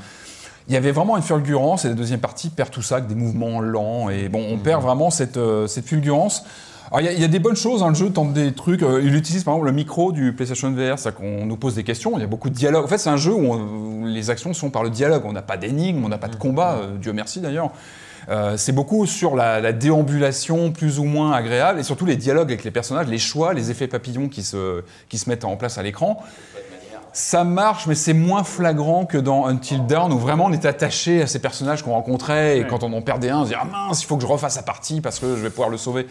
[0.68, 3.14] il y avait vraiment une fulgurance et la deuxième partie perd tout ça avec des
[3.14, 6.44] mouvements lents et bon, on perd vraiment cette, euh, cette fulgurance.
[6.90, 8.52] Alors, il y, a- il y a des bonnes choses, hein, le jeu tente des
[8.52, 8.82] trucs.
[8.82, 11.82] euh, il utilise par exemple le micro du PlayStation VR, c'est-à-dire qu'on nous pose des
[11.84, 12.84] questions, il y a beaucoup de dialogue.
[12.84, 15.22] En fait, c'est un jeu où, on- où les actions sont par le dialogue.
[15.24, 17.70] On n'a pas d'énigmes, on n'a pas de combat, euh, Dieu merci d'ailleurs.
[18.28, 22.48] Euh, c'est beaucoup sur la, la déambulation plus ou moins agréable et surtout les dialogues
[22.50, 25.78] avec les personnages, les choix, les effets papillons qui se, qui se mettent en place
[25.78, 26.20] à l'écran.
[27.18, 31.22] Ça marche, mais c'est moins flagrant que dans Until Dawn, où vraiment on est attaché
[31.22, 32.66] à ces personnages qu'on rencontrait, et Ouais.
[32.68, 34.56] quand on en perdait un, on se dit Ah mince, il faut que je refasse
[34.56, 36.06] la partie parce que je vais pouvoir le sauver.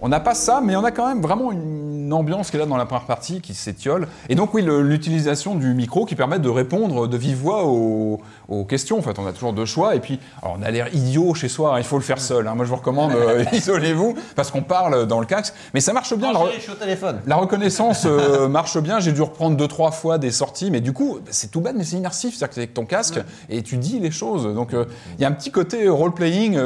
[0.00, 2.64] On n'a pas ça, mais on a quand même vraiment une ambiance qui est là
[2.64, 4.08] dans la première partie, qui s'étiole.
[4.30, 8.64] Et donc, oui, l'utilisation du micro qui permet de répondre de vive voix aux, aux
[8.64, 8.98] questions.
[8.98, 11.48] En fait, on a toujours deux choix, et puis, alors, on a l'air idiot chez
[11.48, 12.46] soi, hein, il faut le faire seul.
[12.46, 12.54] hein.
[12.54, 16.14] Moi, je vous recommande, euh, isolez-vous, parce qu'on parle dans le casque, mais ça marche
[16.16, 16.32] bien.
[16.32, 17.20] La re- chérie, je suis au téléphone.
[17.26, 19.00] la reconnaissance euh, marche bien.
[19.00, 21.84] J'ai dû reprendre deux trois fois des sorties, mais du coup, c'est tout bête, mais
[21.84, 22.30] c'est immersif.
[22.36, 24.44] C'est-à-dire que c'est avec ton casque et tu dis les choses.
[24.54, 24.84] Donc, euh,
[25.18, 26.58] il y a un petit côté role-playing.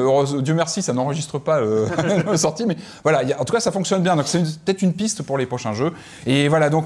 [0.42, 1.86] Dieu merci, ça n'enregistre pas euh,
[2.26, 3.22] la sortie, mais voilà.
[3.22, 4.16] il y a- en tout cas, ça fonctionne bien.
[4.16, 5.92] Donc, c'est peut-être une piste pour les prochains jeux.
[6.26, 6.84] Et voilà, donc.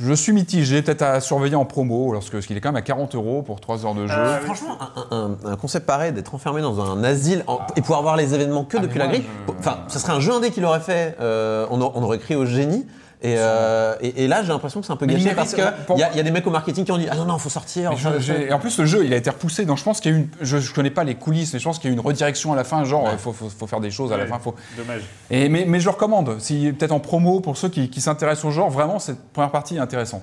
[0.00, 2.82] Je suis mitigé, peut-être à surveiller en promo, lorsque, parce qu'il est quand même à
[2.82, 4.14] 40 euros pour 3 heures de jeu.
[4.16, 4.78] Euh, Franchement,
[5.10, 8.32] un, un- un concept pareil d'être enfermé dans un asile en- et pouvoir voir les
[8.32, 9.24] événements que Ah, depuis la grille.
[9.48, 11.16] je- Enfin, ce serait un jeu indé qu'il aurait fait.
[11.20, 12.86] euh, on, a- on aurait crié au génie.
[13.20, 15.36] Et, euh, et, et là, j'ai l'impression que c'est un peu Mais il gâché mérite-
[15.36, 16.98] parce que pour- il y, a- il y a des mecs au marketing qui ont
[16.98, 17.90] dit ah non non, faut sortir.
[17.96, 19.64] Je- et en plus, le jeu, il a été repoussé.
[19.64, 20.28] Donc, je pense qu'il y a eu une.
[20.40, 22.52] Je, je connais pas les coulisses, mais je pense qu'il y a eu une redirection
[22.52, 22.84] à la fin.
[22.84, 24.38] Genre, il faut, faut- faut faire des choses à la fin.
[24.38, 24.54] Faut...
[24.76, 25.02] Dommage.
[25.30, 26.36] Et, mais, mais je le recommande.
[26.38, 29.76] Si, peut-être en promo, pour ceux qui, qui s'intéressent au genre, vraiment, cette première partie
[29.76, 30.22] est intéressante.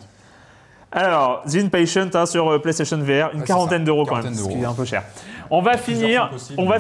[0.91, 4.47] Alors, The Inpatient hein, sur euh, PlayStation VR, une quarantaine d'euros quand même, Quarantaine ce
[4.47, 4.63] qui d'euros.
[4.63, 5.03] est un peu cher.
[5.49, 6.77] On va finir, on va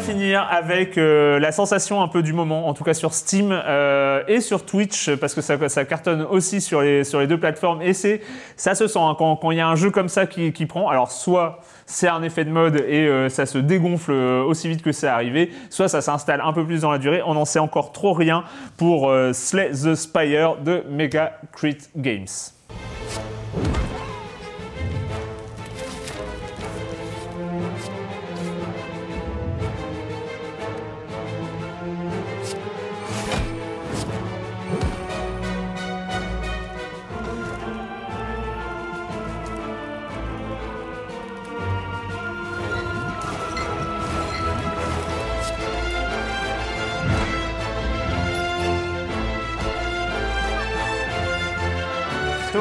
[0.49, 4.41] avec euh, la sensation un peu du moment, en tout cas sur Steam euh, et
[4.41, 7.81] sur Twitch, parce que ça, ça cartonne aussi sur les, sur les deux plateformes.
[7.81, 8.21] Et c'est,
[8.55, 10.65] ça se sent hein, quand quand il y a un jeu comme ça qui, qui
[10.65, 10.89] prend.
[10.89, 14.91] Alors soit c'est un effet de mode et euh, ça se dégonfle aussi vite que
[14.91, 17.21] c'est arrivé, soit ça s'installe un peu plus dans la durée.
[17.25, 18.43] On n'en sait encore trop rien
[18.77, 22.25] pour Slay the Spire de Mega Crit Games.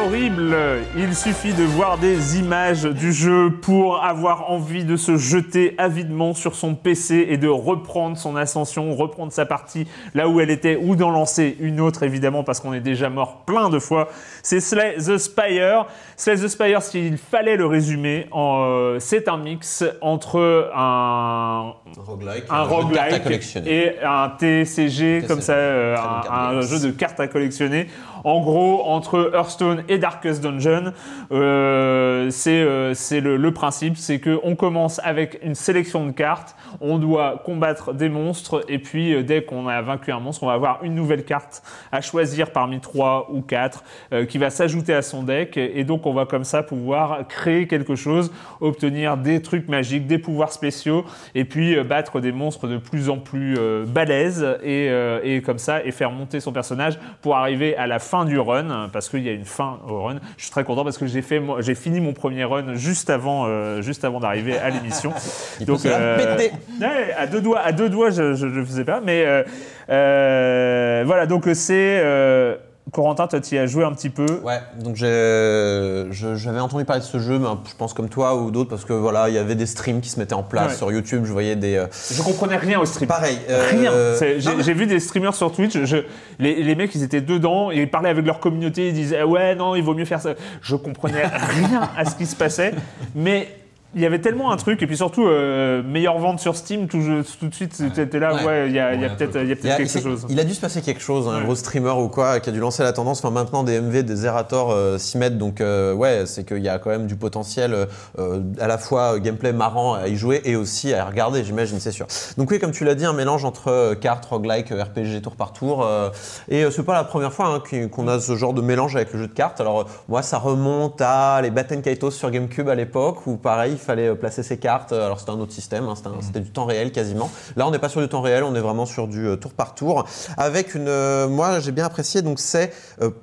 [0.05, 0.55] Horrible.
[0.97, 6.35] Il suffit de voir des images du jeu pour avoir envie de se jeter avidement
[6.35, 10.77] sur son PC et de reprendre son ascension, reprendre sa partie là où elle était
[10.77, 14.09] ou d'en lancer une autre évidemment parce qu'on est déjà mort plein de fois.
[14.43, 15.87] C'est Slay the Spire.
[16.17, 22.63] Slay the Spire, s'il fallait le résumer, euh, c'est un mix entre un, roguelike, un
[22.63, 25.97] roguelike et un TCG comme ça, euh,
[26.31, 27.89] un, jeu de cartes à collectionner.
[28.25, 30.95] En gros, entre Hearthstone et Darkest Dungeon,
[31.31, 36.97] euh, c'est euh, le, principe, c'est que on commence avec une sélection de cartes, on
[36.97, 40.55] doit combattre des monstres et puis euh, dès qu'on a vaincu un monstre, on va
[40.55, 41.63] avoir une nouvelle carte
[41.93, 43.85] à choisir parmi trois ou quatre
[44.29, 47.95] qui va s'ajouter à son deck et donc on va comme ça pouvoir créer quelque
[47.95, 51.05] chose, obtenir des trucs magiques, des pouvoirs spéciaux
[51.35, 54.91] et puis battre des monstres de plus en plus balèzes et,
[55.23, 58.89] et comme ça et faire monter son personnage pour arriver à la fin du run
[58.93, 60.17] parce qu'il y a une fin au run.
[60.37, 63.47] Je suis très content parce que j'ai fait j'ai fini mon premier run juste avant
[63.47, 65.13] euh, juste avant d'arriver à l'émission.
[65.61, 66.53] La péter.
[66.81, 69.43] ouais, à deux doigts à deux doigts je le faisais pas mais euh,
[69.91, 72.57] euh, voilà donc c'est euh,
[72.93, 74.27] Corentin, toi, tu y as joué un petit peu.
[74.45, 78.71] Ouais, donc j'avais entendu parler de ce jeu, mais je pense comme toi ou d'autres,
[78.71, 80.77] parce que voilà, il y avait des streams qui se mettaient en place Ouais.
[80.77, 81.77] sur YouTube, je voyais des.
[81.77, 83.09] euh, Je comprenais rien au stream.
[83.09, 83.39] Pareil.
[83.51, 83.91] euh, Rien.
[84.19, 85.97] C'est- J'ai mais- vu des streamers sur Twitch, je,
[86.39, 89.75] les, les mecs ils étaient dedans, ils parlaient avec leur communauté, ils disaient ouais non
[89.75, 90.35] il vaut mieux faire ça.
[90.61, 91.25] Je comprenais
[91.59, 92.75] rien à ce qui se passait,
[93.15, 93.49] mais
[93.95, 97.01] il y avait tellement un truc et puis surtout euh, meilleure vente sur Steam tout,
[97.41, 98.45] tout de suite t'étais là Ouais.
[98.45, 99.45] ouais il y a, Ouais, peut-être a
[99.77, 100.27] quelque chose.
[100.29, 101.45] il a dû se passer quelque chose, un Ouais.
[101.45, 103.19] gros streamer ou quoi, qui a dû lancer la tendance.
[103.25, 105.39] Enfin, maintenant, des MV, des Zerator euh, s'y mettent.
[105.39, 107.75] Donc, euh, ouais, c'est qu'il y a quand même du potentiel
[108.19, 111.45] euh, à la fois euh, gameplay marrant à y jouer et aussi à y regarder,
[111.45, 112.07] j'imagine, c'est sûr.
[112.37, 115.37] Donc, oui, comme tu l'as dit, un mélange entre euh, cartes, roguelike, euh, RPG tour
[115.37, 115.85] par tour.
[115.85, 116.11] euh,
[116.49, 119.13] et euh, c'est pas la première fois hein, qu'on a ce genre de mélange avec
[119.13, 119.61] le jeu de cartes.
[119.61, 123.77] Alors, euh, moi, ça remonte à les Batten Kaitos sur GameCube à l'époque, où pareil,
[123.85, 124.93] fallait euh, placer ses cartes.
[124.93, 127.31] Euh, Alors c'était un autre système, hein, c'était du temps réel quasiment.
[127.57, 129.53] Là, on n'est pas sur du temps réel, on est vraiment sur du euh, tour
[129.53, 130.07] par tour.
[130.37, 132.23] Avec une, moi, j'ai bien apprécié.
[132.23, 132.73] Donc c'est,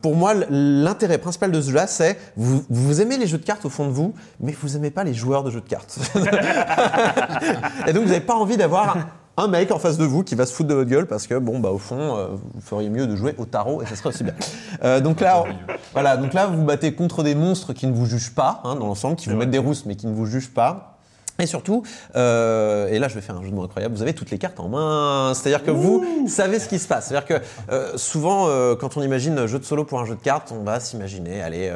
[0.02, 3.66] pour moi, l'intérêt principal de ce jeu-là, c'est vous, vous aimez les jeux de cartes
[3.66, 5.98] au fond de vous, mais vous aimez pas les joueurs de jeux de cartes.
[7.88, 8.98] Et donc vous n'avez pas envie d'avoir
[9.38, 11.36] un mec en face de vous qui va se foutre de votre gueule parce que
[11.36, 14.10] bon bah au fond euh, vous feriez mieux de jouer au tarot et ça serait
[14.10, 14.36] aussi bien.
[14.84, 15.44] Euh, donc là
[15.94, 18.76] voilà donc là vous vous battez contre des monstres qui ne vous jugent pas hein,
[18.76, 20.91] dans l'ensemble qui vous mettent des rousses mais qui ne vous jugent pas.
[21.42, 21.84] Et surtout,
[22.16, 24.38] euh, et là je vais faire un jeu de mots incroyable, vous avez toutes les
[24.38, 25.34] cartes en main.
[25.34, 27.08] C'est-à-dire que vous savez ce qui se passe.
[27.08, 30.16] C'est-à-dire que euh, souvent, euh, quand on imagine un jeu de solo pour un jeu
[30.16, 31.72] de cartes, on va s'imaginer, allez,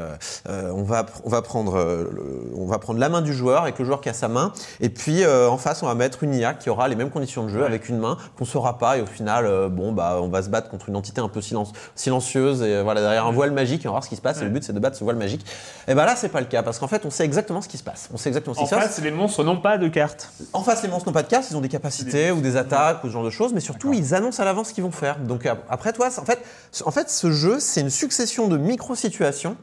[0.48, 3.64] euh, on, va, on, va prendre, euh, le- on va prendre la main du joueur
[3.64, 4.54] avec le joueur qui a sa main.
[4.82, 7.44] Et puis euh, en face, on va mettre une IA qui aura les mêmes conditions
[7.44, 8.98] de jeu avec une main qu'on saura pas.
[8.98, 11.74] Et au final, bon, bah, on va se battre contre une entité un peu silence-
[11.96, 14.42] silencieuse et voilà, derrière un voile magique et on va voir ce qui se passe.
[14.42, 15.46] Et le but, c'est de battre ce voile magique.
[15.88, 17.78] Et ben là, c'est pas le cas parce qu'en fait, on sait exactement ce qui
[17.78, 18.10] se passe.
[18.14, 19.02] On sait exactement ce qui se passe.
[19.02, 20.30] les monstres n'ont pas de cartes.
[20.54, 23.04] En face, les monstres n'ont pas de cartes, ils ont des capacités ou des attaques
[23.04, 25.20] ou ce genre de choses, mais surtout, ils annoncent à l'avance ce qu'ils vont faire.
[25.20, 26.40] Donc ap- après, toi, c'est- en fait,
[26.86, 29.58] en fait, ce jeu, c'est une succession de micro-situations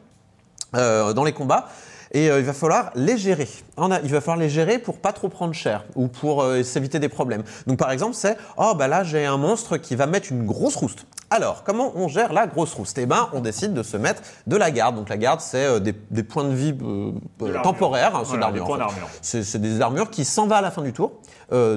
[0.75, 1.69] euh, dans les combats.
[2.15, 3.49] Et euh, il va falloir les gérer.
[3.79, 6.63] On a- il va falloir les gérer pour pas trop prendre cher ou pour euh,
[6.63, 7.43] s'éviter des problèmes.
[7.67, 10.77] Donc par exemple, c'est oh bah là j'ai un monstre qui va mettre une grosse
[10.77, 11.07] rouste.
[11.31, 12.99] Alors comment on gère la grosse rouste?
[12.99, 14.97] Eh ben on décide de se mettre de la garde.
[14.97, 17.13] Donc la garde c'est euh, des, des points de vie euh,
[17.63, 19.19] temporaires, hein, c'est Voilà, en fait.
[19.23, 21.13] C'est c'est des armures qui s'en va à la fin du tour,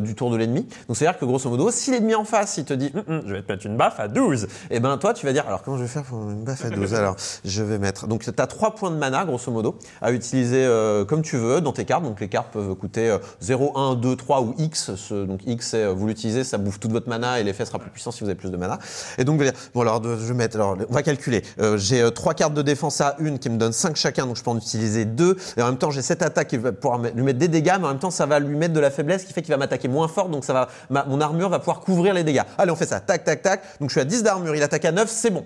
[0.02, 0.68] du tour de l'ennemi.
[0.88, 3.34] Donc c'est-à-dire que grosso modo, si l'ennemi en face, il te dit Hum, hum, je
[3.34, 5.78] vais te mettre une baffe à 12, et ben toi tu vas dire alors comment
[5.78, 7.16] je vais faire pour une baffe à 12 Alors
[7.46, 10.66] je vais mettre donc tu as 3 points de mana grosso modo à utiliser
[11.08, 11.95] comme tu veux dans tes cartes.
[12.02, 14.92] Donc les cartes peuvent coûter euh, 0, 1, 2, 3 ou X.
[15.12, 18.12] Donc X euh, vous l'utilisez, ça bouffe toute votre mana et l'effet sera plus puissant
[18.12, 18.80] si vous avez plus de mana.
[19.18, 19.42] Et donc
[19.74, 21.44] bon alors je vais mettre on va calculer.
[21.60, 24.38] Euh, j'ai euh, trois cartes de défense à une qui me donnent 5 chacun, donc
[24.38, 25.38] je peux en utiliser deux.
[25.58, 27.86] Et en même temps j'ai cette attaque qui va pouvoir lui mettre des dégâts, mais
[27.86, 29.88] en même temps ça va lui mettre de la faiblesse qui fait qu'il va m'attaquer
[29.88, 30.54] moins fort, donc ça
[30.90, 32.44] va mon armure va pouvoir couvrir les dégâts.
[32.58, 33.62] Allez on fait ça, tac tac tac.
[33.80, 35.46] Donc je suis à 10 d'armure, il attaque à 9, c'est bon.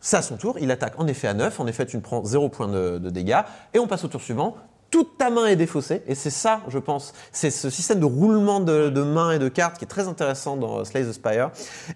[0.00, 2.24] Ça à son tour, il attaque en effet à 9, en effet tu ne prends
[2.24, 3.40] 0 point de, de dégâts,
[3.74, 4.56] et on passe au tour suivant.
[4.90, 8.60] Toute ta main est défaussée, et c'est ça, je pense, c'est ce système de roulement
[8.60, 11.50] de, de mains et de cartes qui est très intéressant dans euh, Slay the Spire.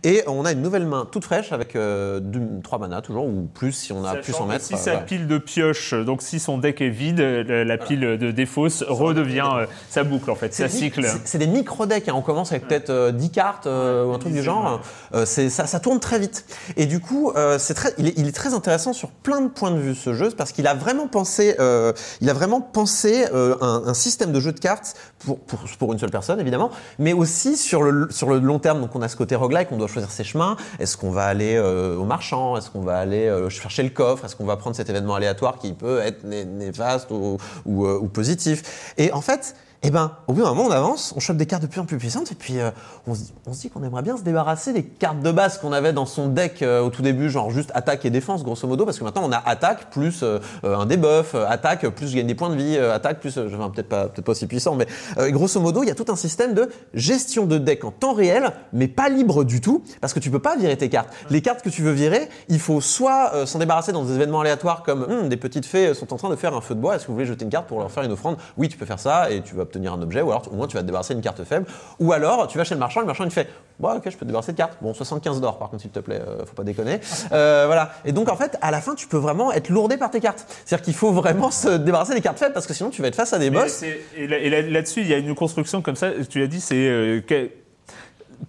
[0.04, 2.20] Et on a une nouvelle main toute fraîche avec euh,
[2.62, 4.66] 3 mana toujours, ou plus si on a plus en mettre.
[4.66, 8.00] Si euh, sa pile de pioche, donc si son deck est vide, la, la pile
[8.18, 11.06] de défausse redevient euh, sa boucle en fait, ça C'est- cycle.
[11.24, 12.08] c'est- des micro-decks.
[12.10, 12.14] hein.
[12.14, 14.82] On commence avec peut-être euh, 10 cartes euh, ou un truc du genre.
[15.14, 16.44] Euh, ça, ça tourne très vite.
[16.76, 19.48] Et du coup, euh, c'est très, il, est, il est très intéressant sur plein de
[19.48, 22.81] points de vue ce jeu parce qu'il a vraiment pensé, euh, il a vraiment pensé
[23.06, 25.38] euh, un, système de jeu de cartes pour,
[25.78, 28.80] pour, une seule personne évidemment, mais aussi sur le, sur le long terme.
[28.80, 30.56] Donc on a ce côté roguelike, on doit choisir ses chemins.
[30.78, 32.56] Est-ce qu'on va aller euh, au marchand?
[32.56, 34.24] Est-ce qu'on va aller euh, chercher le coffre?
[34.24, 38.08] Est-ce qu'on va prendre cet événement aléatoire qui peut être né- néfaste ou, ou, ou
[38.08, 38.94] positif?
[38.98, 39.54] Et en fait.
[39.84, 41.84] Eh ben, au bout d'un moment, on avance, on chope des cartes de plus en
[41.86, 42.70] plus puissantes, et puis euh,
[43.08, 46.06] on, se dit, qu'on aimerait bien se débarrasser des cartes de base qu'on avait dans
[46.06, 49.04] son deck euh, au tout début, genre juste attaque et défense, grosso modo, parce que
[49.04, 52.54] maintenant on a attaque plus euh, un debuff, attaque plus je gagne des points de
[52.54, 54.86] vie, attaque plus, enfin, peut-être pas, peut-être pas aussi puissant, mais
[55.32, 58.52] grosso modo, il y a tout un système de gestion de deck en temps réel,
[58.72, 61.08] mais pas libre du tout, parce que tu peux pas virer tes cartes.
[61.28, 64.84] Les cartes que tu veux virer, il faut soit s'en débarrasser dans des événements aléatoires
[64.84, 67.04] comme Hum, des petites fées sont en train de faire un feu de bois, est-ce
[67.04, 68.36] que vous voulez jeter une carte pour leur faire une offrande?
[68.56, 70.66] Oui, tu peux faire ça et tu vas obtenir un objet, ou alors au moins
[70.66, 71.66] tu vas te débarrasser d'une carte faible.
[71.98, 73.48] Ou alors tu vas chez le marchand, le marchand il fait
[73.80, 74.76] Bon, ok, je peux te débarrasser de cartes.
[74.82, 77.00] Bon, 75 d'or par contre, s'il te plaît, euh, faut pas déconner.
[77.32, 77.92] Euh, voilà.
[78.04, 80.44] Et donc en fait, à la fin, tu peux vraiment être lourdé par tes cartes.
[80.64, 83.16] C'est-à-dire qu'il faut vraiment se débarrasser des cartes faibles parce que sinon tu vas être
[83.16, 83.82] face à des Mais boss.
[84.16, 86.60] Et là- et là- là-dessus, il y a une construction comme ça, tu l'as dit,
[86.60, 86.74] c'est.
[86.76, 87.50] euh, que-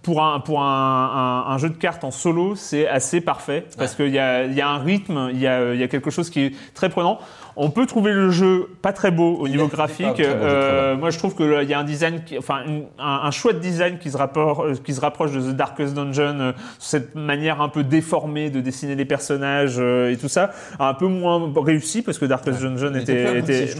[0.02, 0.64] pour un, pour un,
[1.46, 4.60] un- un jeu de cartes en solo, c'est assez parfait parce qu'il y a, y
[4.60, 7.20] a un rythme, il y a, il y a quelque chose qui est très prenant.
[7.56, 10.20] On peut trouver le jeu pas très beau au niveau graphique.
[10.20, 12.62] Euh, moi, je trouve qu'il y a un design, qui, enfin,
[12.98, 16.40] un, un chouette design qui se, rapport, euh, qui se rapproche de The Darkest Dungeon,
[16.40, 20.50] euh, cette manière un peu déformée de dessiner les personnages euh, et tout ça,
[20.80, 23.24] un peu moins réussi parce que Darkest Dungeon Il était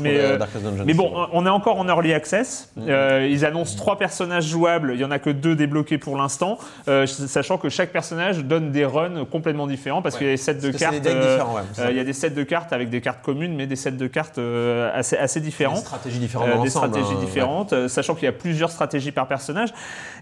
[0.02, 2.72] mais, euh, Dungeon bon, on est encore en early access.
[2.78, 4.92] Euh, ils annoncent trois personnages jouables.
[4.94, 6.58] Il y en a que deux débloqués pour l'instant,
[6.88, 10.36] euh, sachant que chaque personnage donne des runs complètement différents parce qu'il y a des
[10.36, 10.94] sets de cartes.
[11.06, 13.63] euh, ouais, euh, il y a des sets de cartes avec des cartes communes, mais
[13.66, 15.74] des sets de cartes euh, assez, assez différents.
[15.74, 19.12] Des stratégies différentes Euh, des stratégies hein, différentes, euh, sachant qu'il y a plusieurs stratégies
[19.12, 19.72] par personnage,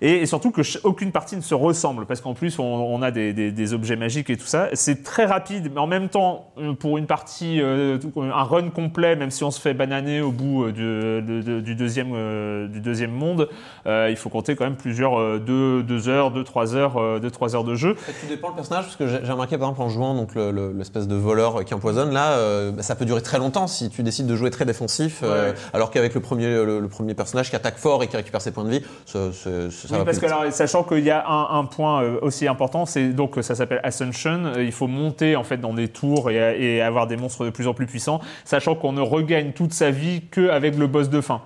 [0.00, 3.10] et, et surtout que aucune partie ne se ressemble, parce qu'en plus on, on a
[3.10, 4.68] des, des- des objets magiques et tout ça.
[4.74, 9.16] C'est très rapide, mais en même temps, euh, pour une partie, euh, un run complet,
[9.16, 12.80] même si on se fait bananer au bout du, de- de- du, deuxième, euh, du
[12.80, 13.48] deuxième monde,
[13.86, 17.74] il faut compter quand même plusieurs, euh, deux, 2 heures, 2-3 heures, 2-3 heures de
[17.74, 17.94] jeu.
[17.94, 20.72] Tout dépend le personnage, parce que j'ai remarqué par exemple en jouant donc le- le-
[20.72, 24.26] l'espèce de voleur qui empoisonne, là, bah, ça peut durer très longtemps si tu décides
[24.26, 25.54] de jouer très défensif, euh, Ouais.
[25.72, 28.50] alors qu'avec le premier, le, le premier personnage qui attaque fort et qui récupère ses
[28.52, 31.10] points de vie, ça, ça- ça Oui, va parce plus que alors, sachant qu'il y
[31.10, 34.44] a un, un point euh, aussi important, c'est donc ça s'appelle Ascension.
[34.56, 37.50] euh, Il faut monter en fait dans des tours et, et avoir des monstres de
[37.50, 41.20] plus en plus puissants, sachant qu'on ne regagne toute sa vie qu'avec le boss de
[41.20, 41.42] fin.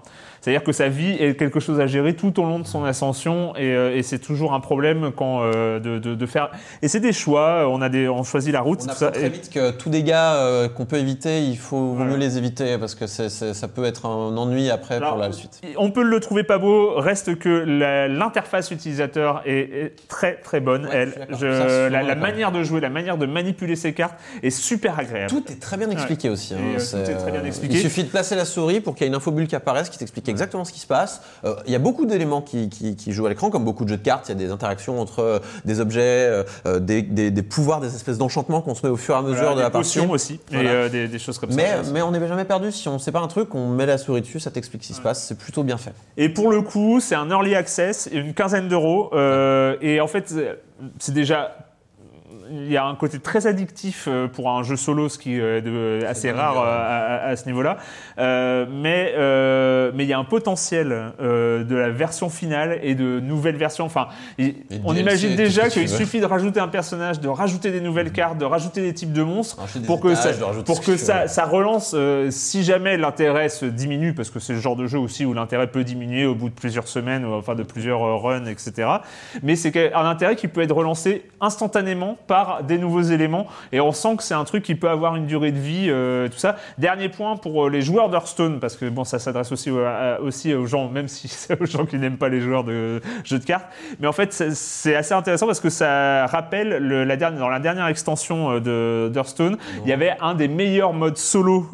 [0.46, 3.52] C'est-à-dire que sa vie est quelque chose à gérer tout au long de son ascension
[3.56, 6.50] et, euh, et c'est toujours un problème quand euh, de, de- de faire.
[6.82, 7.68] Et c'est des choix.
[7.68, 8.78] On a des, on choisit la route.
[8.82, 12.14] On apprend ça, très vite que tous dégâts euh, qu'on peut éviter, il faut mieux
[12.16, 15.60] les éviter parce que ça peut être un ennui après Alors, pour la suite.
[15.78, 17.48] On peut le trouver pas beau, reste que
[18.08, 20.84] l'interface utilisateur est, est très très bonne.
[20.86, 24.50] Ouais, Elle, je je- la, manière de jouer, la manière de manipuler ses cartes est
[24.50, 25.28] super agréable.
[25.30, 26.54] Tout est très bien expliqué aussi.
[26.54, 26.58] hein.
[26.78, 27.74] Euh, tout est très bien euh, expliqué.
[27.74, 29.98] Il suffit de placer la souris pour qu'il y ait une infobulle qui apparaisse qui
[29.98, 31.22] t'explique exactement ce qui se passe.
[31.44, 33.88] Euh, Il y a beaucoup d'éléments qui, qui- qui jouent à l'écran, comme beaucoup de
[33.90, 34.28] jeux de cartes.
[34.28, 37.80] Il y a des interactions entre euh, des objets, euh, euh, des, des- des pouvoirs,
[37.80, 39.98] des espèces d'enchantements qu'on se met au fur et à mesure Voilà, de la partie.
[40.00, 40.70] aussi Voilà.
[40.70, 41.90] et euh, des, des choses comme Mais, ça.
[41.92, 42.70] mais on n'est jamais perdu.
[42.72, 44.88] Si on ne sait pas un truc, on met la souris dessus, ça t'explique ce
[44.88, 45.24] qui se passe.
[45.24, 45.92] C'est plutôt bien fait.
[46.16, 49.10] Et pour le coup, c'est un early access, une quinzaine d'euros.
[49.14, 50.32] euh, et en fait,
[50.98, 51.56] c'est déjà.
[52.50, 55.60] Il y a un côté très addictif euh, pour un jeu solo, ce qui est
[55.62, 57.76] de- assez rare euh, à, à- à ce niveau-là.
[58.18, 62.94] Euh, mais euh, mais il y a un potentiel euh, de la version finale et
[62.94, 63.84] de nouvelles versions.
[63.84, 67.80] Enfin, Et on DLC, imagine déjà qu'il suffit de rajouter un personnage, de rajouter des
[67.80, 71.28] nouvelles cartes, de rajouter des types de monstres pour que ça, étages, pour que ça,
[71.28, 71.92] ça relance.
[71.94, 75.32] euh, si jamais l'intérêt se diminue, parce que c'est le genre de jeu aussi où
[75.32, 78.88] l'intérêt peut diminuer au bout de plusieurs semaines, enfin de plusieurs euh, runs, etc.
[79.42, 83.92] Mais c'est un intérêt qui peut être relancé instantanément par des nouveaux éléments, et on
[83.92, 86.56] sent que c'est un truc qui peut avoir une durée de vie, euh, tout ça.
[86.78, 90.88] Dernier point pour euh, les joueurs d'Hearthstone, parce que bon, ça s'adresse aussi, aux gens,
[90.88, 93.66] même si c'est aux gens qui n'aiment pas les joueurs de jeux de cartes.
[94.00, 97.86] Mais en fait, c'est- assez intéressant parce que ça rappelle le- la dans la dernière
[97.88, 101.70] extension euh, de d'Hearthstone, il y avait un des meilleurs modes solo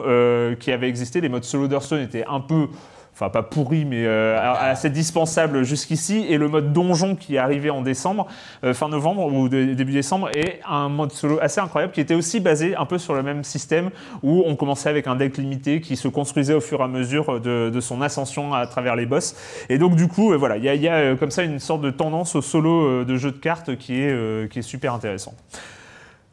[0.61, 1.21] qui avait existé.
[1.21, 2.69] Les modes solo d'Hearthstone étaient un peu
[3.15, 6.27] enfin pas pourris, mais euh, assez dispensables jusqu'ici.
[6.29, 8.27] Et le mode donjon qui est arrivé en décembre,
[8.65, 12.41] euh, fin novembre ou début décembre, est un mode solo assez incroyable qui était aussi
[12.41, 13.91] basé un peu sur le même système
[14.23, 17.41] où on commençait avec un deck limité qui se construisait au fur et à mesure
[17.41, 19.35] de, son ascension à travers les boss.
[19.69, 21.59] Et donc du coup, euh, voilà, il y a, y a, euh, comme ça une
[21.59, 25.35] sorte de tendance au solo de jeu de cartes qui est, qui est super intéressant.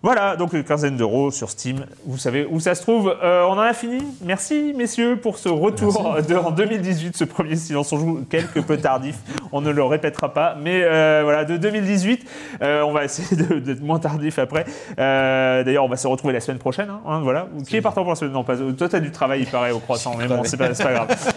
[0.02, 1.86] Voilà, donc une quinzaine d'euros sur Steam.
[2.06, 3.14] Vous savez où ça se trouve.
[3.22, 3.98] Euh, on en a fini.
[4.24, 8.78] Merci, messieurs, pour ce retour de, en 2018, ce premier silence on joue, quelque peu
[8.78, 9.18] tardif.
[9.52, 10.56] On ne le répétera pas.
[10.62, 12.24] Mais euh, voilà, de 2018,
[12.62, 14.64] euh, on va essayer d'être moins tardif après.
[14.96, 16.90] D'ailleurs, on va se retrouver la semaine prochaine.
[16.90, 17.48] hein, hein, voilà.
[17.68, 18.34] Qui est partant pour la semaine?
[18.34, 18.56] Non, pas.
[18.56, 20.14] Toi, t'as du travail, il paraît, au croissant.
[20.20, 21.34] Mais bon, c'est pas, grave.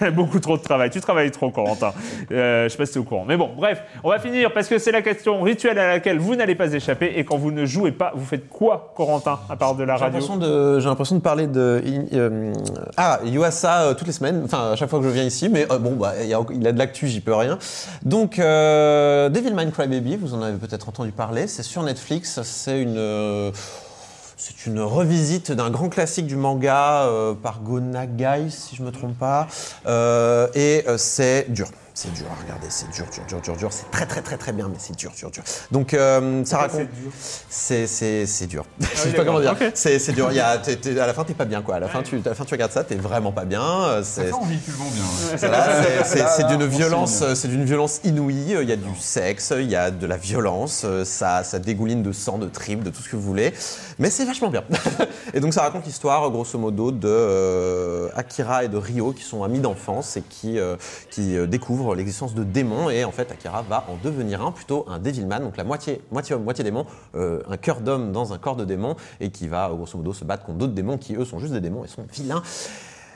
[0.12, 0.90] Beaucoup trop de travail.
[0.90, 1.94] Tu travailles trop, Corentin.
[2.28, 3.24] Je sais pas si t'es au courant.
[3.26, 6.36] Mais bon, bref, on va finir parce que c'est la question rituelle à laquelle vous
[6.36, 7.14] n'allez pas échapper.
[7.16, 10.20] Et quand vous ne jouez pas, vous faites quoi, Corentin, à part de la radio
[10.20, 12.52] j'ai l'impression de parler de euh,
[12.96, 15.66] ah Yuasa euh, toutes les semaines, enfin à chaque fois que je viens ici, mais
[15.70, 17.58] euh, bon bah il a, il a de l'actu, j'y peux rien.
[18.02, 22.98] Donc euh, Devilman Crybaby, vous en avez peut-être entendu parler, c'est sur Netflix, c'est une
[22.98, 23.50] euh,
[24.36, 27.06] c'est une revisite d'un grand classique du manga
[27.42, 29.46] par Go Nagai, si je me trompe pas,
[30.54, 31.68] et c'est dur.
[32.02, 33.68] C'est dur à regarder, c'est dur, dur, dur, dur, dur.
[33.70, 35.42] C'est très, très, très, très bien, mais c'est dur, dur, dur.
[35.70, 36.88] Donc, euh, ça raconte.
[37.50, 38.64] C'est c'est c'est dur.
[38.80, 39.52] je sais pas comment dire.
[39.52, 39.70] Ok.
[39.74, 40.28] C'est c'est dur.
[40.30, 41.74] Il y a, à la fin, t'es pas bien quoi.
[41.74, 43.62] À la fin, tu, à la fin, tu regardes ça, t'es vraiment pas bien.
[43.62, 46.04] Euh, C'est le bien.
[46.04, 48.56] c'est d'une violence, c'est d'une violence inouïe.
[48.62, 52.02] Il y a du sexe, il y a de la violence, euh, ça, ça dégouline
[52.02, 53.52] de sang, de tripes, de tout ce que vous voulez.
[54.00, 54.64] Mais c'est vachement bien.
[55.34, 59.44] et donc ça raconte l'histoire, grosso modo, de euh, Akira et de Ryo qui sont
[59.44, 60.76] amis d'enfance et qui euh,
[61.18, 62.88] euh, découvrent l'existence de démons.
[62.88, 66.34] Et en fait, Akira va en devenir un, plutôt un Devilman, donc la moitié moitié
[66.36, 70.14] moitié démon, un cœur d'homme dans un corps de démon, et qui va grosso modo
[70.14, 72.42] se battre contre d'autres démons qui eux sont juste des démons et sont vilains.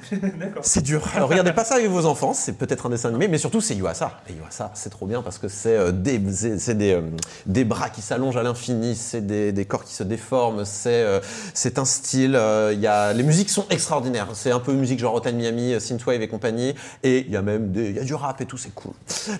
[0.62, 1.02] C'est dur.
[1.16, 3.74] Alors, regardez pas ça avec vos enfants, c'est peut-être un dessin animé, mais surtout c'est
[3.74, 4.20] Yuasa.
[4.28, 7.00] Et Yuasa, c'est trop bien parce que c'est euh, des, des, euh,
[7.46, 11.20] des bras qui s'allongent à l'infini, c'est des, des corps qui se déforment, c'est euh,
[11.54, 12.38] c'est un style.
[12.72, 14.28] il y a, les musiques sont extraordinaires.
[14.34, 16.74] C'est un peu musique genre Hotel Miami, Synthwave et compagnie.
[17.02, 18.92] Et il y a même des, il y a du rap et tout, c'est cool.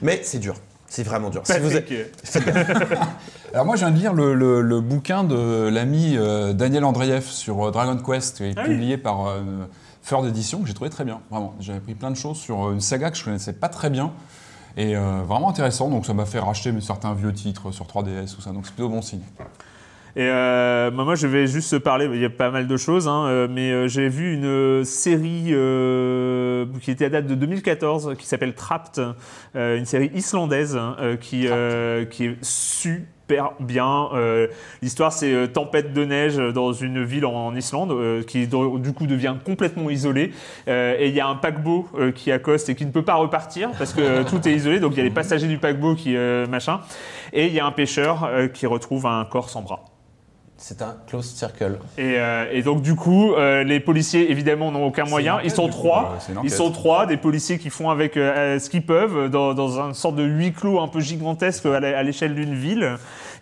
[0.02, 0.54] Mais c'est dur.
[0.88, 1.42] C'est vraiment dur.
[1.44, 1.88] Si vous êtes-
[3.52, 7.24] Alors moi, je viens de lire le, le- le bouquin de l'ami euh, Daniel Andreev
[7.26, 8.70] sur euh, Dragon Quest, qui est Ah oui.
[8.74, 9.40] publié par euh,
[10.04, 11.54] Feur d'édition, que j'ai trouvé très bien, vraiment.
[11.60, 14.12] J'ai appris plein de choses sur euh, une saga que je connaissais pas très bien,
[14.76, 18.42] et euh, vraiment intéressant, donc ça m'a fait racheter certains vieux titres sur 3DS ou
[18.42, 19.22] ça, donc c'est plutôt bon signe.
[20.16, 22.08] Et euh, bah, moi, je vais juste parler.
[22.12, 26.90] Il y a pas mal de choses, hein, mais j'ai vu une série euh, qui
[26.90, 29.02] était à date de 2014, qui s'appelle Trapped,
[29.54, 31.46] une série islandaise hein, qui
[32.10, 33.23] qui est super
[33.60, 34.08] bien.
[34.12, 34.48] Euh,
[34.82, 39.06] L'histoire, c'est euh, tempête de neige dans une ville en, Islande, euh, qui du coup
[39.06, 40.32] devient complètement isolée.
[40.68, 43.70] Euh, et il y a un paquebot qui accoste et qui ne peut pas repartir
[43.78, 44.80] parce que tout est isolé.
[44.80, 46.14] Donc il y a les passagers du paquebot qui
[46.48, 46.80] machin,
[47.32, 49.84] et il y a un pêcheur qui retrouve un corps sans bras.
[50.66, 51.78] C'est un close circle.
[51.98, 55.34] Et, euh, et donc du coup, euh, les policiers évidemment n'ont aucun moyen.
[55.34, 56.16] enquête, Ils sont coup, trois.
[56.30, 59.78] euh, Ils sont trois, des policiers qui font avec euh, ce qu'ils peuvent dans, dans
[59.78, 62.96] une sorte de huis clos un peu gigantesque à l'échelle d'une ville.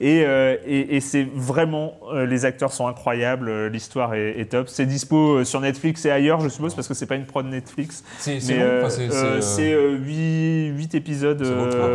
[0.05, 4.47] Et, euh, et, et c'est vraiment, euh, les acteurs sont incroyables, euh, l'histoire est, est
[4.51, 4.69] top.
[4.69, 8.03] C'est dispo sur Netflix et ailleurs, je suppose, parce que c'est pas une prod Netflix.
[8.19, 11.41] C'est c'est Mais long, euh, enfin, c'est- euh, c'est, c'est euh, 8, épisodes,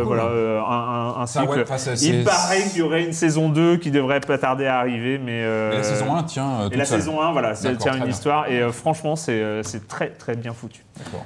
[0.04, 1.64] voilà, euh, un, un, un cycle.
[1.76, 5.18] c'est- Il paraît qu'il y aurait une saison 2 qui devrait pas tarder à arriver,
[5.18, 5.40] mais...
[5.42, 7.00] et la saison 1 tient et la seule.
[7.00, 8.08] saison 1, voilà, D'accord, tient une bien.
[8.08, 10.82] histoire et franchement, c'est très très bien foutu.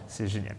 [0.08, 0.56] C'est génial.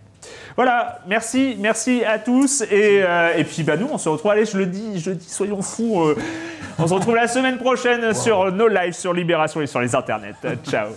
[0.55, 4.31] Voilà, merci, merci à tous et, euh, et puis bah nous on se retrouve.
[4.31, 6.01] Allez, je le dis, je le dis, soyons fous.
[6.01, 6.15] euh,
[6.77, 10.33] on se retrouve la semaine prochaine sur nos lives sur Libération et sur les internets.
[10.69, 10.89] Ciao.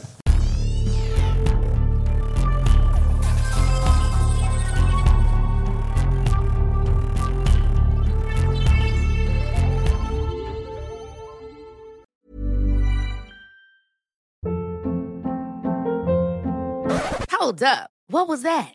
[17.31, 17.91] Hold up.
[18.09, 18.75] What was that?